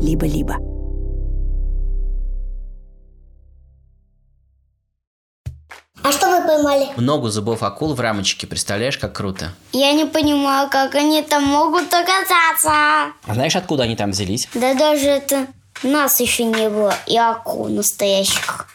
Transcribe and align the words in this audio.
либо-либо. 0.00 0.56
А 6.02 6.12
что 6.12 6.30
вы 6.30 6.46
поймали? 6.46 6.88
Много 6.96 7.30
зубов 7.30 7.62
акул 7.62 7.94
в 7.94 8.00
рамочке, 8.00 8.46
представляешь, 8.46 8.96
как 8.98 9.12
круто? 9.12 9.52
Я 9.72 9.92
не 9.92 10.04
понимаю, 10.04 10.68
как 10.70 10.94
они 10.94 11.22
там 11.22 11.42
могут 11.44 11.92
оказаться. 11.92 12.70
А 13.26 13.34
знаешь, 13.34 13.56
откуда 13.56 13.84
они 13.84 13.96
там 13.96 14.12
взялись? 14.12 14.48
Да 14.54 14.74
даже 14.74 15.06
это 15.06 15.46
нас 15.82 16.20
еще 16.20 16.44
не 16.44 16.68
было, 16.68 16.94
и 17.06 17.16
акул 17.16 17.68
настоящих. 17.68 18.68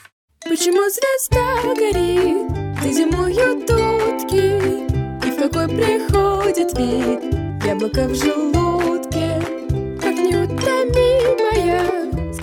Почему 0.44 0.82
звезда 0.90 1.74
горит, 1.76 2.52
где 2.80 2.94
зимуют 2.94 3.70
утки, 3.70 4.86
И 5.26 5.32
в 5.32 5.38
какой 5.38 5.68
приходит 5.70 6.78
вид 6.78 7.66
яблоко 7.66 8.08
в 8.08 8.16
желудке, 8.16 8.61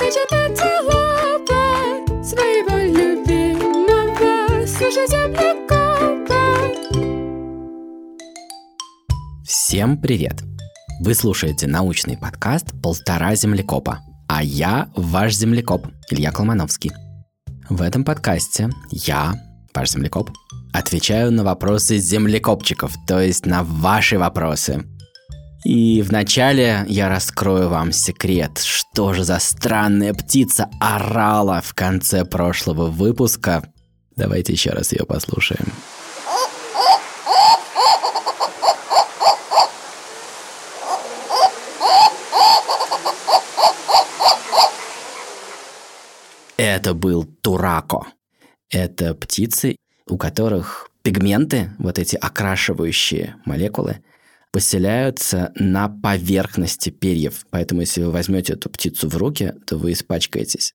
скачет 0.09 0.33
антилопа 0.33 1.65
Своего 2.25 2.77
любимого 2.99 4.67
слушай 4.67 5.07
землекопа 5.07 6.35
Всем 9.45 10.01
привет! 10.01 10.43
Вы 11.01 11.15
слушаете 11.15 11.67
научный 11.67 12.17
подкаст 12.17 12.69
«Полтора 12.83 13.35
землекопа», 13.35 14.01
а 14.29 14.43
я 14.43 14.91
ваш 14.97 15.35
землекоп 15.35 15.87
Илья 16.11 16.33
Колмановский. 16.33 16.91
В 17.69 17.83
этом 17.83 18.05
подкасте 18.05 18.71
я, 18.91 19.35
ваш 19.75 19.91
землекоп, 19.91 20.31
отвечаю 20.73 21.31
на 21.33 21.45
вопросы 21.45 21.99
землекопчиков, 21.99 22.95
то 23.07 23.21
есть 23.21 23.47
на 23.47 23.63
ваши 23.63 24.19
вопросы. 24.19 24.85
И 25.65 26.03
вначале 26.03 26.85
я 26.89 27.09
раскрою 27.09 27.69
вам 27.69 27.93
секрет, 27.93 28.59
что 28.59 29.13
же 29.13 29.25
за 29.25 29.39
странная 29.39 30.15
птица 30.15 30.69
орала 30.81 31.61
в 31.61 31.75
конце 31.75 32.25
прошлого 32.25 32.87
выпуска. 32.87 33.65
Давайте 34.17 34.53
еще 34.53 34.71
раз 34.71 34.93
ее 34.93 35.05
послушаем. 35.05 35.73
Это 46.57 46.95
был 46.95 47.25
турако. 47.25 48.07
Это 48.71 49.15
птицы, 49.15 49.77
у 50.07 50.17
которых 50.17 50.91
пигменты, 51.03 51.73
вот 51.79 51.99
эти 51.99 52.17
окрашивающие 52.17 53.37
молекулы, 53.45 54.03
поселяются 54.53 55.53
на 55.57 55.89
поверхности 55.89 56.91
перьев. 56.91 57.47
Поэтому, 57.51 57.83
если 57.83 58.03
вы 58.03 58.11
возьмете 58.11 58.55
эту 58.55 58.71
птицу 58.71 59.09
в 59.09 59.17
руки, 59.17 59.55
то 59.67 59.77
вы 59.77 59.93
испачкаетесь. 59.93 60.75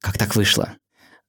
Как 0.00 0.18
так 0.18 0.36
вышло? 0.36 0.74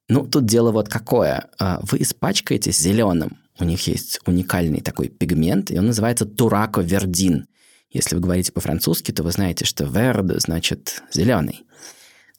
Ну, 0.08 0.26
тут 0.26 0.44
дело 0.44 0.72
вот 0.72 0.88
какое. 0.88 1.48
А, 1.58 1.80
вы 1.82 2.02
испачкаетесь 2.02 2.78
зеленым. 2.78 3.38
У 3.58 3.64
них 3.64 3.86
есть 3.86 4.20
уникальный 4.26 4.80
такой 4.80 5.08
пигмент, 5.08 5.70
и 5.70 5.78
он 5.78 5.86
называется 5.86 6.26
турако-вердин. 6.26 7.46
Если 7.90 8.14
вы 8.14 8.22
говорите 8.22 8.52
по-французски, 8.52 9.12
то 9.12 9.22
вы 9.22 9.30
знаете, 9.30 9.64
что 9.64 9.84
верд 9.84 10.40
значит 10.40 11.02
зеленый. 11.12 11.64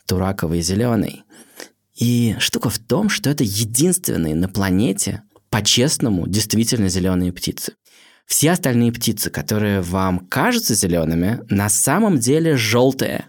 Тураковый 0.08 0.62
зеленый. 0.62 1.24
И 1.96 2.36
штука 2.40 2.70
в 2.70 2.80
том, 2.80 3.10
что 3.10 3.30
это 3.30 3.44
единственные 3.44 4.36
на 4.36 4.50
планете 4.50 5.22
по-честному 5.50 6.28
действительно 6.28 6.90
зеленые 6.90 7.32
птицы. 7.32 7.74
Все 8.26 8.52
остальные 8.52 8.92
птицы, 8.92 9.30
которые 9.30 9.82
вам 9.82 10.20
кажутся 10.20 10.74
зелеными, 10.76 11.42
на 11.50 11.70
самом 11.70 12.18
деле 12.18 12.56
желтые. 12.56 13.26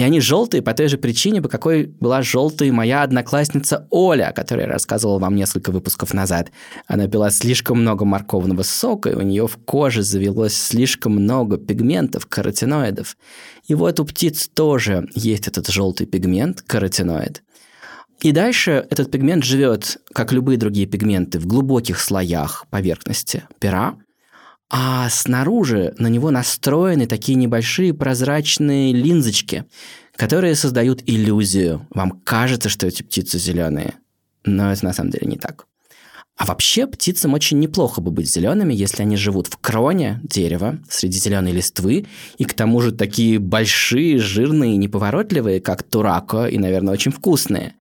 И 0.00 0.02
они 0.02 0.18
желтые 0.20 0.62
по 0.62 0.72
той 0.72 0.88
же 0.88 0.96
причине, 0.96 1.42
по 1.42 1.50
какой 1.50 1.84
была 1.84 2.22
желтой 2.22 2.70
моя 2.70 3.02
одноклассница 3.02 3.86
Оля, 3.90 4.28
о 4.28 4.32
которой 4.32 4.62
я 4.62 4.66
рассказывал 4.66 5.18
вам 5.18 5.36
несколько 5.36 5.72
выпусков 5.72 6.14
назад. 6.14 6.50
Она 6.86 7.06
пила 7.06 7.28
слишком 7.30 7.82
много 7.82 8.06
морковного 8.06 8.62
сока, 8.62 9.10
и 9.10 9.14
у 9.14 9.20
нее 9.20 9.46
в 9.46 9.58
коже 9.58 10.02
завелось 10.02 10.54
слишком 10.54 11.16
много 11.16 11.58
пигментов, 11.58 12.24
каротиноидов. 12.26 13.18
И 13.68 13.74
вот 13.74 14.00
у 14.00 14.06
птиц 14.06 14.48
тоже 14.48 15.06
есть 15.14 15.48
этот 15.48 15.68
желтый 15.68 16.06
пигмент, 16.06 16.62
каротиноид. 16.62 17.42
И 18.22 18.32
дальше 18.32 18.86
этот 18.90 19.10
пигмент 19.10 19.44
живет, 19.44 19.98
как 20.12 20.32
любые 20.32 20.58
другие 20.58 20.86
пигменты, 20.86 21.38
в 21.38 21.46
глубоких 21.46 21.98
слоях 21.98 22.66
поверхности 22.68 23.44
пера, 23.58 23.96
а 24.68 25.08
снаружи 25.08 25.94
на 25.98 26.06
него 26.08 26.30
настроены 26.30 27.06
такие 27.06 27.34
небольшие 27.34 27.94
прозрачные 27.94 28.92
линзочки, 28.92 29.64
которые 30.16 30.54
создают 30.54 31.02
иллюзию. 31.06 31.86
Вам 31.90 32.10
кажется, 32.10 32.68
что 32.68 32.86
эти 32.86 33.02
птицы 33.02 33.38
зеленые, 33.38 33.94
но 34.44 34.70
это 34.70 34.84
на 34.84 34.92
самом 34.92 35.10
деле 35.10 35.26
не 35.26 35.36
так. 35.38 35.66
А 36.36 36.46
вообще 36.46 36.86
птицам 36.86 37.34
очень 37.34 37.58
неплохо 37.58 38.00
бы 38.00 38.10
быть 38.10 38.32
зелеными, 38.32 38.72
если 38.72 39.02
они 39.02 39.16
живут 39.16 39.46
в 39.46 39.56
кроне 39.58 40.20
дерева, 40.22 40.78
среди 40.88 41.18
зеленой 41.18 41.52
листвы, 41.52 42.06
и 42.38 42.44
к 42.44 42.54
тому 42.54 42.80
же 42.80 42.92
такие 42.92 43.38
большие, 43.38 44.18
жирные, 44.18 44.76
неповоротливые, 44.76 45.60
как 45.60 45.82
турако, 45.82 46.46
и, 46.46 46.58
наверное, 46.58 46.94
очень 46.94 47.12
вкусные. 47.12 47.74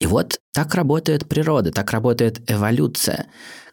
И 0.00 0.06
вот 0.06 0.40
так 0.52 0.74
работает 0.74 1.26
природа, 1.26 1.72
так 1.72 1.90
работает 1.92 2.50
эволюция, 2.50 3.26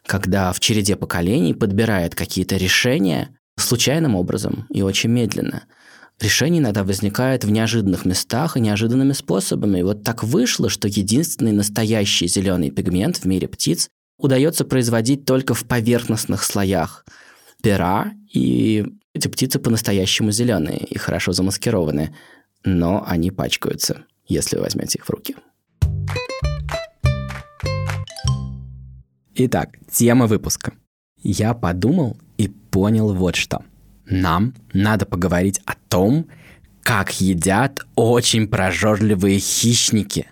когда 0.06 0.52
в 0.52 0.60
череде 0.60 0.96
поколений 0.96 1.54
подбирает 1.54 2.14
какие-то 2.14 2.56
решения 2.56 3.36
случайным 3.56 4.14
образом 4.14 4.66
и 4.70 4.82
очень 4.82 5.10
медленно. 5.10 5.64
Решение 6.20 6.60
иногда 6.60 6.84
возникает 6.84 7.44
в 7.44 7.50
неожиданных 7.50 8.04
местах 8.04 8.56
и 8.56 8.60
неожиданными 8.60 9.12
способами. 9.12 9.80
И 9.80 9.82
вот 9.82 10.04
так 10.04 10.22
вышло, 10.22 10.68
что 10.68 10.88
единственный 10.88 11.52
настоящий 11.52 12.28
зеленый 12.28 12.70
пигмент 12.70 13.18
в 13.18 13.24
мире 13.24 13.48
птиц 13.48 13.88
удается 14.18 14.64
производить 14.64 15.24
только 15.24 15.54
в 15.54 15.64
поверхностных 15.64 16.44
слоях 16.44 17.04
пера, 17.62 18.12
и 18.32 18.86
эти 19.12 19.28
птицы 19.28 19.58
по-настоящему 19.58 20.30
зеленые 20.30 20.78
и 20.78 20.98
хорошо 20.98 21.32
замаскированы, 21.32 22.14
но 22.64 23.04
они 23.06 23.30
пачкаются, 23.30 24.04
если 24.26 24.56
вы 24.56 24.62
возьмете 24.62 24.98
их 24.98 25.06
в 25.06 25.10
руки. 25.10 25.34
Итак, 29.36 29.70
тема 29.90 30.28
выпуска. 30.28 30.74
Я 31.20 31.54
подумал 31.54 32.16
и 32.38 32.46
понял 32.46 33.12
вот 33.12 33.34
что. 33.34 33.64
Нам 34.06 34.54
надо 34.72 35.06
поговорить 35.06 35.60
о 35.64 35.74
том, 35.88 36.26
как 36.82 37.20
едят 37.20 37.80
очень 37.96 38.46
прожорливые 38.46 39.40
хищники. 39.40 40.26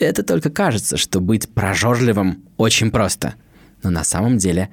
Это 0.00 0.24
только 0.24 0.50
кажется, 0.50 0.96
что 0.96 1.20
быть 1.20 1.48
прожорливым 1.48 2.42
очень 2.56 2.90
просто. 2.90 3.34
Но 3.84 3.90
на 3.90 4.02
самом 4.02 4.38
деле 4.38 4.70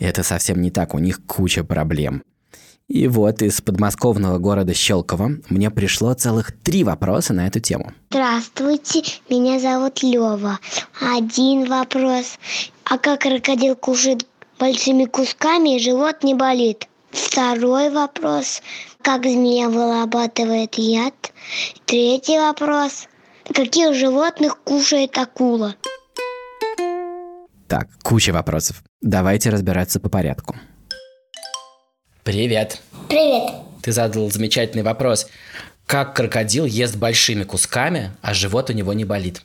это 0.00 0.24
совсем 0.24 0.60
не 0.60 0.72
так, 0.72 0.92
у 0.92 0.98
них 0.98 1.24
куча 1.26 1.62
проблем. 1.62 2.24
И 2.88 3.08
вот 3.08 3.42
из 3.42 3.60
подмосковного 3.60 4.38
города 4.38 4.72
Щелково 4.72 5.32
мне 5.48 5.70
пришло 5.70 6.14
целых 6.14 6.52
три 6.62 6.84
вопроса 6.84 7.32
на 7.32 7.46
эту 7.48 7.58
тему. 7.58 7.92
Здравствуйте, 8.10 9.02
меня 9.28 9.58
зовут 9.58 10.02
Лева. 10.02 10.60
Один 11.00 11.68
вопрос. 11.68 12.38
А 12.84 12.98
как 12.98 13.22
крокодил 13.22 13.74
кушает 13.74 14.24
большими 14.60 15.04
кусками, 15.04 15.76
и 15.76 15.78
живот 15.80 16.22
не 16.22 16.34
болит? 16.34 16.86
Второй 17.10 17.90
вопрос. 17.90 18.62
Как 19.02 19.24
змея 19.24 19.68
вырабатывает 19.68 20.76
яд? 20.76 21.32
Третий 21.86 22.38
вопрос. 22.38 23.08
Каких 23.52 23.94
животных 23.94 24.58
кушает 24.62 25.16
акула? 25.18 25.74
Так, 27.68 27.88
куча 28.02 28.32
вопросов. 28.32 28.82
Давайте 29.00 29.50
разбираться 29.50 29.98
по 29.98 30.08
порядку. 30.08 30.56
Привет. 32.26 32.80
Привет. 33.08 33.52
Ты 33.82 33.92
задал 33.92 34.28
замечательный 34.32 34.82
вопрос. 34.82 35.28
Как 35.86 36.16
крокодил 36.16 36.64
ест 36.64 36.96
большими 36.96 37.44
кусками, 37.44 38.16
а 38.20 38.34
живот 38.34 38.68
у 38.68 38.72
него 38.72 38.92
не 38.94 39.04
болит? 39.04 39.42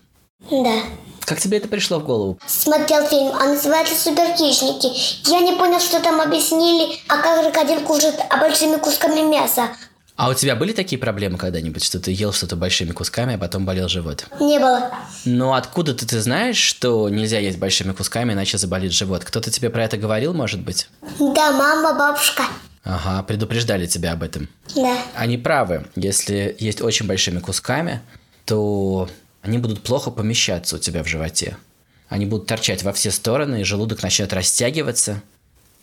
Да. 0.50 0.80
Как 1.20 1.40
тебе 1.40 1.60
это 1.60 1.68
пришло 1.68 2.00
в 2.00 2.06
голову? 2.06 2.40
Смотрел 2.48 3.06
фильм, 3.06 3.34
а 3.40 3.50
называется 3.50 3.94
«Суперхищники». 3.94 5.30
Я 5.30 5.42
не 5.42 5.56
понял, 5.60 5.80
что 5.80 6.00
там 6.00 6.20
объяснили, 6.22 6.98
а 7.08 7.22
как 7.22 7.54
крокодил 7.54 7.82
кушает 7.82 8.16
а 8.32 8.38
большими 8.38 8.78
кусками 8.78 9.30
мяса. 9.30 9.68
А 10.16 10.30
у 10.30 10.34
тебя 10.34 10.56
были 10.56 10.74
такие 10.74 10.98
проблемы 10.98 11.38
когда-нибудь, 11.38 11.84
что 11.84 12.00
ты 12.00 12.12
ел 12.12 12.34
что-то 12.34 12.56
большими 12.56 12.94
кусками, 12.94 13.36
а 13.36 13.38
потом 13.38 13.64
болел 13.64 13.90
живот? 13.90 14.26
Не 14.40 14.58
было. 14.58 14.92
Ну 15.24 15.54
откуда 15.54 15.94
ты, 15.94 16.08
ты 16.08 16.20
знаешь, 16.20 16.58
что 16.58 17.10
нельзя 17.10 17.38
есть 17.38 17.60
большими 17.60 17.92
кусками, 17.92 18.34
иначе 18.34 18.58
заболит 18.58 18.92
живот? 18.92 19.24
Кто-то 19.24 19.52
тебе 19.52 19.70
про 19.70 19.84
это 19.84 19.98
говорил, 19.98 20.34
может 20.34 20.62
быть? 20.62 20.90
Да, 21.20 21.52
мама, 21.52 21.94
бабушка. 21.94 22.46
Ага, 22.84 23.24
предупреждали 23.24 23.86
тебя 23.86 24.14
об 24.14 24.24
этом. 24.24 24.50
Да. 24.76 24.98
Они 25.16 25.38
правы. 25.38 25.86
Если 25.96 26.56
есть 26.60 26.82
очень 26.82 27.06
большими 27.06 27.40
кусками, 27.40 28.02
то 28.46 29.08
они 29.42 29.58
будут 29.60 29.84
плохо 29.84 30.10
помещаться 30.10 30.78
у 30.78 30.80
тебя 30.80 31.04
в 31.04 31.08
животе. 31.08 31.58
Они 32.10 32.26
будут 32.26 32.48
торчать 32.48 32.84
во 32.84 32.92
все 32.92 33.12
стороны, 33.12 33.62
и 33.62 33.64
желудок 33.64 34.04
начнет 34.04 34.34
растягиваться, 34.34 35.22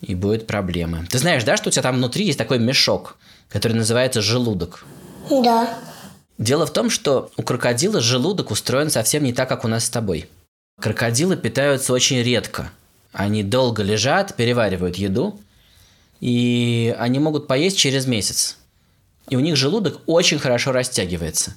и 0.01 0.13
будут 0.13 0.45
проблемы. 0.45 1.05
Ты 1.09 1.17
знаешь, 1.17 1.43
да, 1.43 1.57
что 1.57 1.69
у 1.69 1.71
тебя 1.71 1.83
там 1.83 1.95
внутри 1.95 2.25
есть 2.25 2.37
такой 2.37 2.59
мешок, 2.59 3.17
который 3.49 3.73
называется 3.73 4.21
желудок? 4.21 4.85
Да. 5.29 5.77
Дело 6.37 6.65
в 6.65 6.73
том, 6.73 6.89
что 6.89 7.31
у 7.35 7.43
крокодила 7.43 7.99
желудок 7.99 8.51
устроен 8.51 8.89
совсем 8.89 9.23
не 9.23 9.33
так, 9.33 9.49
как 9.49 9.65
у 9.65 9.67
нас 9.67 9.85
с 9.85 9.89
тобой. 9.89 10.29
Крокодилы 10.79 11.35
питаются 11.35 11.91
очень 11.91 12.21
редко. 12.21 12.71
Они 13.11 13.43
долго 13.43 13.83
лежат, 13.83 14.35
переваривают 14.35 14.95
еду, 14.97 15.39
и 16.19 16.95
они 16.99 17.19
могут 17.19 17.47
поесть 17.47 17.77
через 17.77 18.05
месяц. 18.05 18.57
И 19.29 19.35
у 19.35 19.39
них 19.39 19.55
желудок 19.55 20.01
очень 20.05 20.39
хорошо 20.39 20.71
растягивается. 20.71 21.55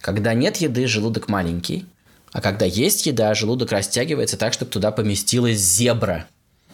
Когда 0.00 0.34
нет 0.34 0.58
еды, 0.58 0.86
желудок 0.86 1.28
маленький, 1.28 1.86
а 2.32 2.40
когда 2.40 2.66
есть 2.66 3.06
еда, 3.06 3.32
желудок 3.34 3.70
растягивается 3.70 4.36
так, 4.36 4.52
чтобы 4.52 4.70
туда 4.70 4.90
поместилась 4.90 5.58
зебра. 5.58 6.26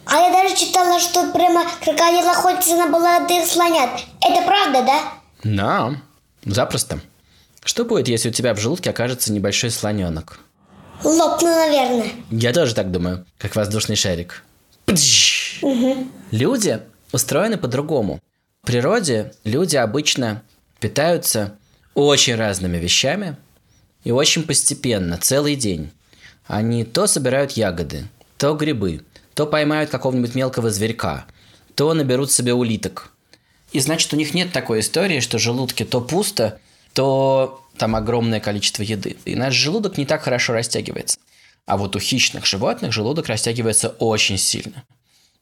А 0.05 0.17
я 0.17 0.31
даже 0.31 0.55
читала, 0.55 0.99
что 0.99 1.31
прямо 1.31 1.63
крокодил 1.83 2.27
охотится 2.27 2.75
на 2.75 2.87
молодых 2.87 3.45
слонят. 3.45 4.01
Это 4.19 4.41
правда, 4.45 4.83
да? 4.83 5.13
Да, 5.43 6.01
запросто. 6.43 6.99
Что 7.63 7.85
будет, 7.85 8.07
если 8.07 8.29
у 8.29 8.31
тебя 8.31 8.55
в 8.55 8.59
желудке 8.59 8.89
окажется 8.89 9.31
небольшой 9.31 9.69
слоненок? 9.69 10.39
Лопну, 11.03 11.47
наверное. 11.47 12.09
Я 12.31 12.53
тоже 12.53 12.73
так 12.73 12.91
думаю, 12.91 13.25
как 13.37 13.55
воздушный 13.55 13.95
шарик. 13.95 14.43
Пдж! 14.85 15.63
Люди 16.31 16.81
устроены 17.11 17.57
по-другому. 17.57 18.19
В 18.63 18.67
природе 18.67 19.33
люди 19.43 19.75
обычно 19.75 20.43
питаются 20.79 21.57
очень 21.93 22.35
разными 22.35 22.77
вещами 22.77 23.37
и 24.03 24.11
очень 24.11 24.43
постепенно, 24.43 25.17
целый 25.17 25.55
день. 25.55 25.91
Они 26.47 26.83
то 26.83 27.07
собирают 27.07 27.51
ягоды, 27.53 28.05
то 28.37 28.53
грибы, 28.53 29.01
то 29.33 29.45
поймают 29.45 29.89
какого-нибудь 29.89 30.35
мелкого 30.35 30.69
зверька, 30.69 31.25
то 31.75 31.93
наберут 31.93 32.31
себе 32.31 32.53
улиток. 32.53 33.11
И 33.71 33.79
значит, 33.79 34.11
у 34.13 34.17
них 34.17 34.33
нет 34.33 34.51
такой 34.51 34.81
истории, 34.81 35.21
что 35.21 35.39
желудки 35.39 35.85
то 35.85 36.01
пусто, 36.01 36.59
то 36.93 37.63
там 37.77 37.95
огромное 37.95 38.39
количество 38.39 38.83
еды. 38.83 39.17
И 39.25 39.35
наш 39.35 39.53
желудок 39.53 39.97
не 39.97 40.05
так 40.05 40.23
хорошо 40.23 40.53
растягивается. 40.53 41.17
А 41.65 41.77
вот 41.77 41.95
у 41.95 41.99
хищных 41.99 42.45
животных 42.45 42.91
желудок 42.91 43.27
растягивается 43.27 43.89
очень 43.89 44.37
сильно. 44.37 44.83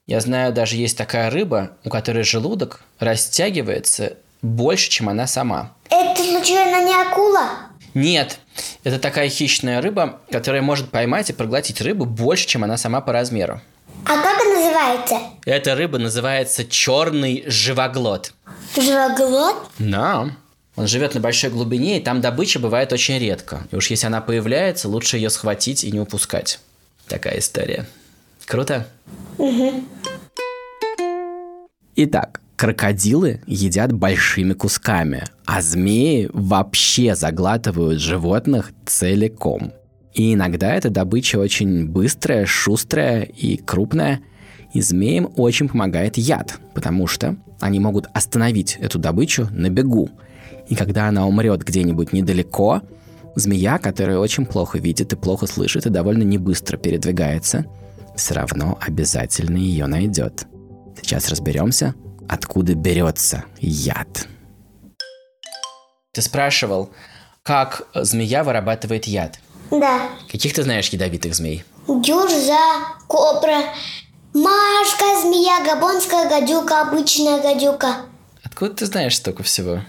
Я 0.09 0.21
знаю, 0.21 0.51
даже 0.51 0.75
есть 0.75 0.97
такая 0.97 1.29
рыба, 1.29 1.73
у 1.83 1.89
которой 1.89 2.23
желудок 2.23 2.81
растягивается 2.97 4.13
больше, 4.41 4.89
чем 4.89 5.07
она 5.07 5.27
сама. 5.27 5.71
Это 5.87 6.23
случайно 6.23 6.83
не 6.83 6.95
акула? 6.95 7.49
Нет, 7.93 8.39
это 8.83 8.97
такая 8.97 9.29
хищная 9.29 9.83
рыба, 9.83 10.19
которая 10.31 10.63
может 10.63 10.89
поймать 10.89 11.29
и 11.29 11.33
проглотить 11.33 11.79
рыбу 11.81 12.05
больше, 12.05 12.47
чем 12.47 12.63
она 12.63 12.75
сама 12.75 13.01
по 13.01 13.13
размеру. 13.13 13.61
А 14.03 14.19
как 14.19 14.41
она 14.41 14.55
называется? 14.55 15.19
Эта 15.45 15.75
рыба 15.75 15.99
называется 15.99 16.65
черный 16.65 17.43
живоглот. 17.45 18.33
Живоглот? 18.75 19.57
Да. 19.77 20.31
Он 20.75 20.87
живет 20.87 21.13
на 21.13 21.19
большой 21.19 21.51
глубине, 21.51 21.99
и 21.99 22.03
там 22.03 22.19
добыча 22.19 22.57
бывает 22.57 22.91
очень 22.91 23.19
редко. 23.19 23.67
И 23.69 23.75
уж 23.75 23.91
если 23.91 24.07
она 24.07 24.21
появляется, 24.21 24.89
лучше 24.89 25.17
ее 25.17 25.29
схватить 25.29 25.83
и 25.83 25.91
не 25.91 25.99
упускать. 25.99 26.59
Такая 27.07 27.37
история. 27.37 27.85
Круто? 28.49 28.87
Итак, 32.01 32.39
крокодилы 32.55 33.41
едят 33.45 33.91
большими 33.91 34.53
кусками, 34.53 35.25
а 35.45 35.61
змеи 35.61 36.29
вообще 36.31 37.13
заглатывают 37.13 37.99
животных 37.99 38.71
целиком. 38.85 39.73
И 40.13 40.33
иногда 40.33 40.73
эта 40.73 40.89
добыча 40.89 41.35
очень 41.35 41.89
быстрая, 41.89 42.45
шустрая 42.45 43.23
и 43.23 43.57
крупная, 43.57 44.21
и 44.73 44.79
змеям 44.79 45.29
очень 45.35 45.67
помогает 45.67 46.17
яд, 46.17 46.57
потому 46.73 47.05
что 47.05 47.35
они 47.59 47.81
могут 47.81 48.07
остановить 48.13 48.77
эту 48.79 48.97
добычу 48.97 49.49
на 49.51 49.69
бегу. 49.69 50.09
И 50.69 50.75
когда 50.75 51.09
она 51.09 51.27
умрет 51.27 51.65
где-нибудь 51.65 52.13
недалеко, 52.13 52.81
змея, 53.35 53.77
которая 53.77 54.19
очень 54.19 54.45
плохо 54.45 54.77
видит 54.77 55.11
и 55.11 55.17
плохо 55.17 55.47
слышит 55.47 55.85
и 55.85 55.89
довольно 55.89 56.23
небыстро 56.23 56.77
передвигается, 56.77 57.65
все 58.15 58.35
равно 58.35 58.77
обязательно 58.79 59.57
ее 59.57 59.85
найдет. 59.85 60.47
Сейчас 61.01 61.29
разберемся, 61.29 61.95
откуда 62.27 62.75
берется 62.75 63.45
яд. 63.59 64.27
Ты 66.11 66.21
спрашивал, 66.21 66.89
как 67.43 67.87
змея 67.93 68.43
вырабатывает 68.43 69.05
яд. 69.05 69.39
Да. 69.71 70.09
Каких 70.31 70.53
ты 70.53 70.63
знаешь 70.63 70.89
ядовитых 70.89 71.35
змей? 71.35 71.63
Дюрза, 71.87 72.57
кобра, 73.07 73.73
Машка, 74.33 75.21
змея, 75.21 75.63
габонская 75.65 76.29
гадюка, 76.29 76.81
обычная 76.81 77.41
гадюка. 77.41 78.05
Откуда 78.43 78.73
ты 78.73 78.85
знаешь 78.85 79.17
столько 79.17 79.41
всего? 79.43 79.81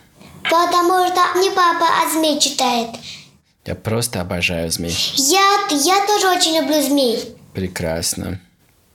Потому 0.44 1.06
что 1.06 1.38
не 1.40 1.50
папа, 1.50 1.86
а 1.86 2.10
змей 2.10 2.40
читает. 2.40 2.90
Я 3.66 3.74
просто 3.74 4.22
обожаю 4.22 4.70
змей. 4.70 4.96
Я, 5.16 5.68
я 5.70 6.06
тоже 6.06 6.28
очень 6.28 6.56
люблю 6.56 6.82
змей. 6.82 7.36
Прекрасно. 7.52 8.40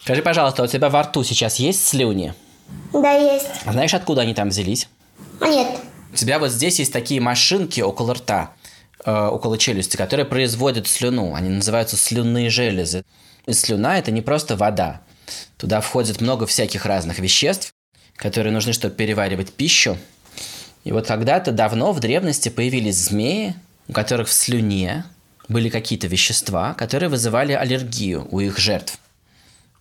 Скажи, 0.06 0.22
пожалуйста, 0.22 0.62
у 0.62 0.68
тебя 0.68 0.90
во 0.90 1.02
рту 1.02 1.24
сейчас 1.24 1.56
есть 1.56 1.88
слюни? 1.88 2.36
Да, 2.94 3.14
есть. 3.14 3.48
А 3.66 3.72
знаешь, 3.72 3.92
откуда 3.96 4.22
они 4.22 4.36
там 4.36 4.50
взялись? 4.50 4.88
А 5.40 5.48
нет. 5.48 5.68
У 6.14 6.16
тебя 6.16 6.38
вот 6.38 6.52
здесь 6.52 6.78
есть 6.78 6.94
такие 6.94 7.20
машинки 7.20 7.82
около 7.82 8.14
рта, 8.14 8.52
э, 9.04 9.12
около 9.12 9.58
челюсти, 9.58 9.98
которые 9.98 10.28
производят 10.28 10.88
слюну. 10.88 11.34
Они 11.34 11.50
называются 11.50 11.98
слюнные 11.98 12.52
железы. 12.52 13.04
И 13.48 13.54
слюна– 13.54 13.98
это 13.98 14.12
не 14.12 14.22
просто 14.22 14.56
вода. 14.56 15.02
Туда 15.58 15.82
входит 15.82 16.22
много 16.22 16.46
всяких 16.46 16.86
разных 16.86 17.18
веществ, 17.18 17.74
которые 18.16 18.54
нужны, 18.54 18.74
чтобы 18.74 18.94
переваривать 18.94 19.54
пищу. 19.54 19.98
И 20.84 20.92
вот 20.92 21.08
когда-то 21.08 21.52
давно 21.52 21.94
в 21.94 22.00
древности 22.00 22.50
появились 22.50 23.00
змеи, 23.00 23.56
у 23.88 23.94
которых 23.94 24.28
в 24.28 24.34
слюне 24.34 25.04
были 25.48 25.70
какие-то 25.70 26.06
вещества, 26.06 26.76
которые 26.76 27.10
вызывали 27.10 27.54
аллергию 27.54 28.28
у 28.30 28.40
их 28.40 28.60
жертв, 28.60 29.00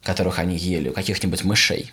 которых 0.04 0.38
они 0.38 0.56
ели, 0.56 0.90
у 0.90 0.92
каких-нибудь 0.92 1.42
мышей. 1.44 1.92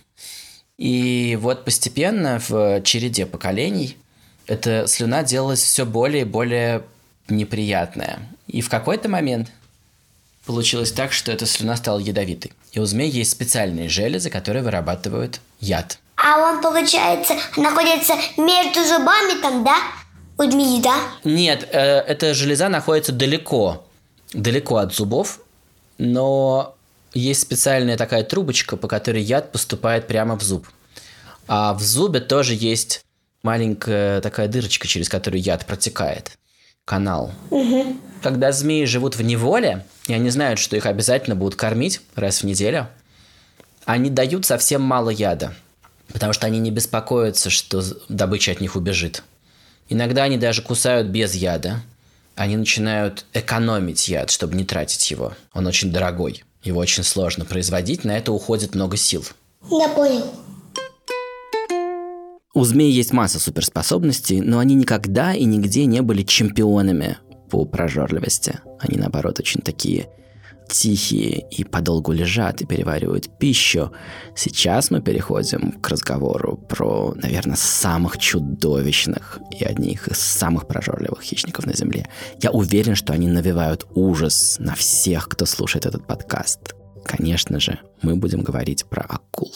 И 0.77 1.37
вот 1.41 1.65
постепенно 1.65 2.39
в 2.47 2.81
череде 2.83 3.25
поколений 3.25 3.97
эта 4.47 4.87
слюна 4.87 5.23
делалась 5.23 5.61
все 5.61 5.85
более 5.85 6.21
и 6.21 6.25
более 6.25 6.83
неприятная. 7.29 8.19
И 8.47 8.61
в 8.61 8.69
какой-то 8.69 9.07
момент 9.09 9.51
получилось 10.45 10.91
так, 10.91 11.13
что 11.13 11.31
эта 11.31 11.45
слюна 11.45 11.75
стала 11.75 11.99
ядовитой. 11.99 12.51
И 12.73 12.79
у 12.79 12.85
змей 12.85 13.09
есть 13.09 13.31
специальные 13.31 13.89
железы, 13.89 14.29
которые 14.29 14.63
вырабатывают 14.63 15.39
яд. 15.59 15.99
А 16.15 16.37
он, 16.39 16.61
получается, 16.61 17.35
находится 17.57 18.13
между 18.37 18.83
зубами 18.85 19.41
там, 19.41 19.63
да? 19.63 19.77
У 20.37 20.49
змеи, 20.49 20.81
да? 20.81 20.95
Нет, 21.23 21.67
э, 21.71 21.79
эта 21.79 22.33
железа 22.33 22.69
находится 22.69 23.11
далеко, 23.11 23.85
далеко 24.33 24.77
от 24.77 24.93
зубов, 24.93 25.39
но 25.97 26.75
есть 27.13 27.41
специальная 27.41 27.97
такая 27.97 28.23
трубочка, 28.23 28.77
по 28.77 28.87
которой 28.87 29.21
яд 29.21 29.51
поступает 29.51 30.07
прямо 30.07 30.37
в 30.37 30.43
зуб. 30.43 30.67
А 31.47 31.73
в 31.73 31.81
зубе 31.81 32.19
тоже 32.19 32.55
есть 32.55 33.03
маленькая 33.43 34.21
такая 34.21 34.47
дырочка, 34.47 34.87
через 34.87 35.09
которую 35.09 35.41
яд 35.41 35.65
протекает. 35.65 36.37
Канал. 36.85 37.33
Когда 38.21 38.51
змеи 38.51 38.85
живут 38.85 39.15
в 39.15 39.21
неволе, 39.21 39.85
и 40.07 40.13
они 40.13 40.29
знают, 40.29 40.59
что 40.59 40.75
их 40.75 40.85
обязательно 40.85 41.35
будут 41.35 41.55
кормить 41.55 42.01
раз 42.15 42.41
в 42.41 42.45
неделю, 42.45 42.87
они 43.85 44.09
дают 44.09 44.45
совсем 44.45 44.81
мало 44.81 45.09
яда, 45.09 45.53
потому 46.11 46.33
что 46.33 46.47
они 46.47 46.59
не 46.59 46.71
беспокоятся, 46.71 47.49
что 47.49 47.83
добыча 48.09 48.51
от 48.51 48.61
них 48.61 48.75
убежит. 48.75 49.23
Иногда 49.89 50.23
они 50.23 50.37
даже 50.37 50.61
кусают 50.61 51.07
без 51.07 51.35
яда. 51.35 51.81
Они 52.35 52.55
начинают 52.55 53.25
экономить 53.33 54.07
яд, 54.07 54.31
чтобы 54.31 54.55
не 54.55 54.63
тратить 54.63 55.11
его. 55.11 55.35
Он 55.53 55.67
очень 55.67 55.91
дорогой. 55.91 56.43
Его 56.63 56.79
очень 56.79 57.03
сложно 57.03 57.45
производить, 57.45 58.03
на 58.03 58.17
это 58.17 58.31
уходит 58.31 58.75
много 58.75 58.97
сил. 58.97 59.23
Да, 59.69 59.87
понял. 59.89 60.25
У 62.53 62.65
змей 62.65 62.91
есть 62.91 63.13
масса 63.13 63.39
суперспособностей, 63.39 64.41
но 64.41 64.59
они 64.59 64.75
никогда 64.75 65.33
и 65.33 65.45
нигде 65.45 65.85
не 65.85 66.01
были 66.01 66.23
чемпионами 66.23 67.17
по 67.49 67.65
прожорливости. 67.65 68.59
Они, 68.79 68.97
наоборот, 68.97 69.39
очень 69.39 69.61
такие 69.61 70.09
тихие 70.71 71.45
и 71.51 71.63
подолгу 71.63 72.13
лежат 72.13 72.61
и 72.61 72.65
переваривают 72.65 73.37
пищу. 73.37 73.91
Сейчас 74.35 74.89
мы 74.89 75.01
переходим 75.01 75.73
к 75.73 75.89
разговору 75.89 76.57
про, 76.57 77.13
наверное, 77.15 77.57
самых 77.57 78.17
чудовищных 78.17 79.39
и 79.51 79.63
одних 79.63 80.07
из 80.07 80.17
самых 80.19 80.67
прожорливых 80.67 81.21
хищников 81.21 81.65
на 81.65 81.73
Земле. 81.73 82.07
Я 82.41 82.51
уверен, 82.51 82.95
что 82.95 83.13
они 83.13 83.27
навевают 83.27 83.85
ужас 83.93 84.57
на 84.59 84.75
всех, 84.75 85.27
кто 85.27 85.45
слушает 85.45 85.85
этот 85.85 86.07
подкаст. 86.07 86.73
Конечно 87.03 87.59
же, 87.59 87.79
мы 88.01 88.15
будем 88.15 88.41
говорить 88.41 88.85
про 88.85 89.01
акул. 89.01 89.53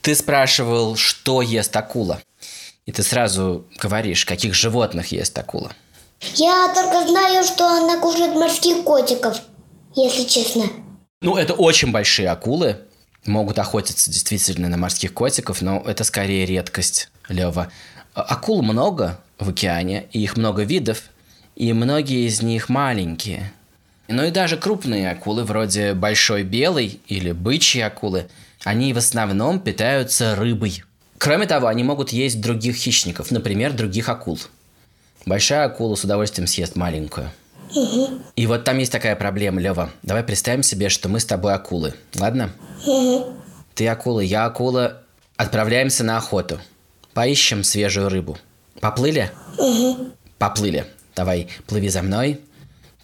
Ты 0.00 0.14
спрашивал, 0.14 0.96
что 0.96 1.42
ест 1.42 1.76
акула. 1.76 2.22
И 2.86 2.92
ты 2.92 3.02
сразу 3.02 3.66
говоришь, 3.78 4.24
каких 4.24 4.54
животных 4.54 5.12
ест 5.12 5.36
акула. 5.38 5.72
Я 6.20 6.72
только 6.74 7.08
знаю, 7.08 7.44
что 7.44 7.66
она 7.68 7.98
кушает 7.98 8.34
морских 8.34 8.82
котиков, 8.84 9.40
если 9.94 10.24
честно. 10.24 10.64
Ну, 11.20 11.36
это 11.36 11.54
очень 11.54 11.92
большие 11.92 12.28
акулы. 12.28 12.78
Могут 13.26 13.58
охотиться 13.58 14.10
действительно 14.10 14.68
на 14.68 14.76
морских 14.76 15.12
котиков, 15.12 15.62
но 15.62 15.82
это 15.84 16.04
скорее 16.04 16.46
редкость, 16.46 17.10
Лева. 17.28 17.70
Акул 18.14 18.62
много 18.62 19.20
в 19.38 19.50
океане, 19.50 20.06
и 20.12 20.22
их 20.22 20.36
много 20.36 20.62
видов, 20.62 21.02
и 21.56 21.72
многие 21.72 22.26
из 22.26 22.42
них 22.42 22.68
маленькие. 22.68 23.52
Но 24.08 24.24
и 24.24 24.30
даже 24.30 24.56
крупные 24.56 25.10
акулы, 25.10 25.44
вроде 25.44 25.92
большой 25.92 26.42
белой 26.42 27.00
или 27.08 27.32
бычьей 27.32 27.84
акулы, 27.84 28.28
они 28.64 28.92
в 28.92 28.98
основном 28.98 29.60
питаются 29.60 30.34
рыбой. 30.34 30.82
Кроме 31.18 31.46
того, 31.46 31.66
они 31.66 31.84
могут 31.84 32.10
есть 32.10 32.40
других 32.40 32.76
хищников, 32.76 33.30
например, 33.30 33.72
других 33.72 34.08
акул. 34.08 34.38
Большая 35.28 35.66
акула 35.66 35.94
с 35.94 36.04
удовольствием 36.04 36.46
съест 36.46 36.74
маленькую. 36.74 37.30
И 38.34 38.46
вот 38.46 38.64
там 38.64 38.78
есть 38.78 38.90
такая 38.90 39.14
проблема, 39.14 39.60
Лева. 39.60 39.90
Давай 40.02 40.22
представим 40.22 40.62
себе, 40.62 40.88
что 40.88 41.10
мы 41.10 41.20
с 41.20 41.26
тобой 41.26 41.52
акулы, 41.52 41.92
ладно? 42.18 42.50
Ты 43.74 43.86
акула, 43.88 44.20
я 44.20 44.46
акула. 44.46 45.02
Отправляемся 45.36 46.02
на 46.02 46.16
охоту. 46.16 46.58
Поищем 47.12 47.62
свежую 47.62 48.08
рыбу. 48.08 48.38
Поплыли? 48.80 49.30
Поплыли. 50.38 50.86
Давай, 51.14 51.48
плыви 51.66 51.90
за 51.90 52.00
мной. 52.00 52.40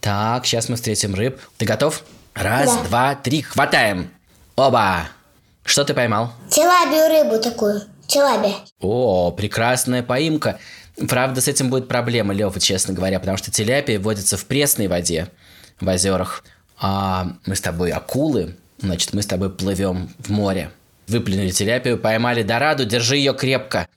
Так, 0.01 0.47
сейчас 0.47 0.71
мы 0.71 0.77
встретим 0.77 1.15
рыб. 1.15 1.39
Ты 1.59 1.67
готов? 1.67 2.05
Раз, 2.33 2.75
Да. 2.75 2.85
два, 2.85 3.15
три, 3.17 3.43
хватаем. 3.43 4.11
Оба. 4.57 5.09
Что 5.63 5.85
ты 5.85 5.93
поймал? 5.93 6.33
Тилабию 6.49 7.07
рыбу 7.09 7.43
такую. 7.43 7.83
Тилабия. 8.07 8.55
О, 8.81 9.31
прекрасная 9.31 10.03
поимка. 10.03 10.59
Правда, 11.09 11.41
с 11.41 11.49
этим 11.49 11.71
будет 11.71 11.89
проблема, 11.89 12.33
Лёва, 12.33 12.61
честно 12.61 12.95
говоря, 12.95 13.19
потому 13.19 13.37
что 13.37 13.51
теляпия 13.51 13.99
водится 13.99 14.37
в 14.37 14.45
пресной 14.47 14.87
воде, 14.87 15.29
в 15.81 15.89
озерах. 15.89 16.45
А 16.79 17.33
мы 17.47 17.57
с 17.57 17.61
тобой 17.61 17.91
акулы, 17.91 18.57
значит, 18.79 19.13
мы 19.13 19.23
с 19.23 19.27
тобой 19.27 19.51
плывем 19.51 20.11
в 20.19 20.31
море. 20.31 20.71
Выплюнули 21.09 21.51
теляпию, 21.51 21.99
поймали 21.99 22.43
дораду, 22.43 22.85
держи 22.85 23.17
ее 23.17 23.35
крепко 23.35 23.89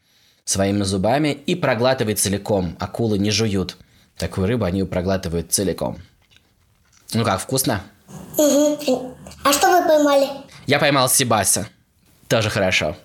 своими 0.44 0.84
зубами 0.84 1.30
и 1.46 1.56
проглатывай 1.56 2.16
целиком. 2.16 2.76
Акулы 2.80 3.18
не 3.18 3.32
жуют. 3.32 3.78
Такую 4.18 4.48
рыбу 4.48 4.66
они 4.66 4.84
проглатывают 4.84 5.52
целиком. 5.52 6.00
Ну 7.14 7.24
как, 7.24 7.40
вкусно? 7.40 7.84
Угу. 8.38 9.16
А 9.44 9.54
что 9.54 9.70
вы 9.70 9.88
поймали? 9.88 10.28
Я 10.66 10.80
поймал 10.80 11.10
Сибаса. 11.10 11.68
Тоже 12.28 12.50
хорошо. 12.50 12.98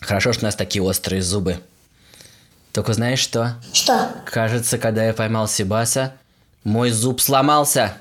Хорошо, 0.00 0.32
что 0.32 0.44
у 0.44 0.46
нас 0.46 0.56
такие 0.56 0.82
острые 0.82 1.22
зубы. 1.22 1.58
Только 2.72 2.92
знаешь 2.92 3.20
что? 3.20 3.56
Что? 3.72 4.10
Кажется, 4.26 4.78
когда 4.78 5.04
я 5.04 5.14
поймал 5.14 5.48
Сибаса, 5.48 6.14
мой 6.64 6.90
зуб 6.90 7.20
сломался. 7.20 7.96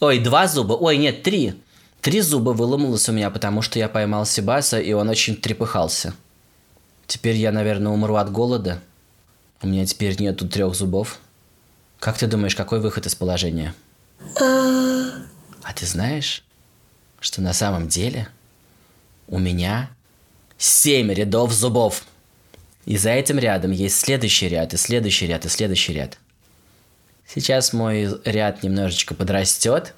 Ой, 0.00 0.18
два 0.18 0.46
зуба. 0.48 0.74
Ой, 0.74 0.96
нет, 0.96 1.22
три. 1.22 1.62
Три 2.00 2.20
зуба 2.20 2.50
выломалось 2.50 3.08
у 3.08 3.12
меня, 3.12 3.30
потому 3.30 3.62
что 3.62 3.78
я 3.78 3.88
поймал 3.88 4.24
Сибаса, 4.24 4.80
и 4.80 4.92
он 4.92 5.08
очень 5.08 5.36
трепыхался. 5.36 6.14
Теперь 7.06 7.36
я, 7.36 7.52
наверное, 7.52 7.92
умру 7.92 8.16
от 8.16 8.32
голода. 8.32 8.80
У 9.62 9.66
меня 9.66 9.84
теперь 9.84 10.18
нету 10.20 10.48
трех 10.48 10.74
зубов. 10.74 11.18
Как 11.98 12.16
ты 12.16 12.26
думаешь, 12.26 12.56
какой 12.56 12.80
выход 12.80 13.06
из 13.06 13.14
положения? 13.14 13.74
А 14.36 15.72
ты 15.74 15.84
знаешь, 15.86 16.42
что 17.20 17.42
на 17.42 17.52
самом 17.52 17.88
деле 17.88 18.28
у 19.28 19.38
меня 19.38 19.90
семь 20.56 21.12
рядов 21.12 21.52
зубов. 21.52 22.04
И 22.86 22.96
за 22.96 23.10
этим 23.10 23.38
рядом 23.38 23.70
есть 23.70 23.98
следующий 24.00 24.48
ряд, 24.48 24.74
и 24.74 24.76
следующий 24.76 25.26
ряд, 25.26 25.44
и 25.44 25.48
следующий 25.48 25.92
ряд. 25.92 26.18
Сейчас 27.26 27.72
мой 27.72 28.08
ряд 28.24 28.62
немножечко 28.62 29.14
подрастет, 29.14 29.94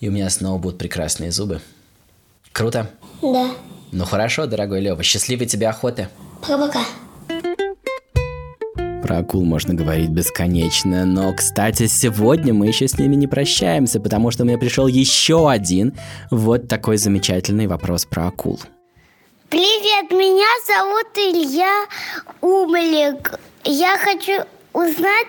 и 0.00 0.08
у 0.08 0.12
меня 0.12 0.30
снова 0.30 0.58
будут 0.58 0.78
прекрасные 0.78 1.32
зубы. 1.32 1.60
Круто? 2.52 2.90
Да. 3.22 3.50
Ну 3.90 4.04
хорошо, 4.04 4.46
дорогой 4.46 4.80
Лева, 4.80 5.02
счастливой 5.02 5.46
тебе 5.46 5.68
охоты. 5.68 6.08
Пока-пока. 6.40 6.84
Про 9.02 9.18
акул 9.18 9.44
можно 9.44 9.74
говорить 9.74 10.10
бесконечно, 10.10 11.04
но, 11.04 11.34
кстати, 11.34 11.86
сегодня 11.88 12.54
мы 12.54 12.68
еще 12.68 12.88
с 12.88 12.98
ними 12.98 13.16
не 13.16 13.26
прощаемся, 13.26 14.00
потому 14.00 14.30
что 14.30 14.44
мне 14.44 14.56
пришел 14.56 14.86
еще 14.86 15.50
один 15.50 15.92
вот 16.30 16.68
такой 16.68 16.96
замечательный 16.96 17.66
вопрос 17.66 18.06
про 18.06 18.28
акул. 18.28 18.60
Привет, 19.54 20.10
меня 20.10 20.48
зовут 20.66 21.16
Илья 21.16 21.86
Умлик. 22.40 23.38
Я 23.62 23.96
хочу 23.98 24.42
узнать, 24.72 25.28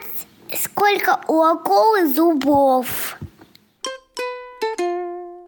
сколько 0.60 1.22
у 1.27 1.44
акулы 1.44 2.12
зубов. 2.12 3.20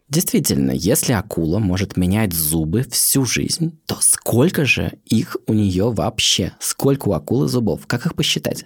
Действительно, 0.07 0.69
если 0.69 1.13
акула 1.13 1.57
может 1.57 1.97
менять 1.97 2.33
зубы 2.33 2.83
всю 2.83 3.25
жизнь, 3.25 3.81
то 3.87 3.97
сколько 3.99 4.63
же 4.63 4.99
их 5.05 5.37
у 5.47 5.53
нее 5.53 5.91
вообще? 5.91 6.53
Сколько 6.59 7.07
у 7.07 7.13
акулы 7.13 7.47
зубов? 7.47 7.87
Как 7.87 8.05
их 8.05 8.13
посчитать? 8.13 8.65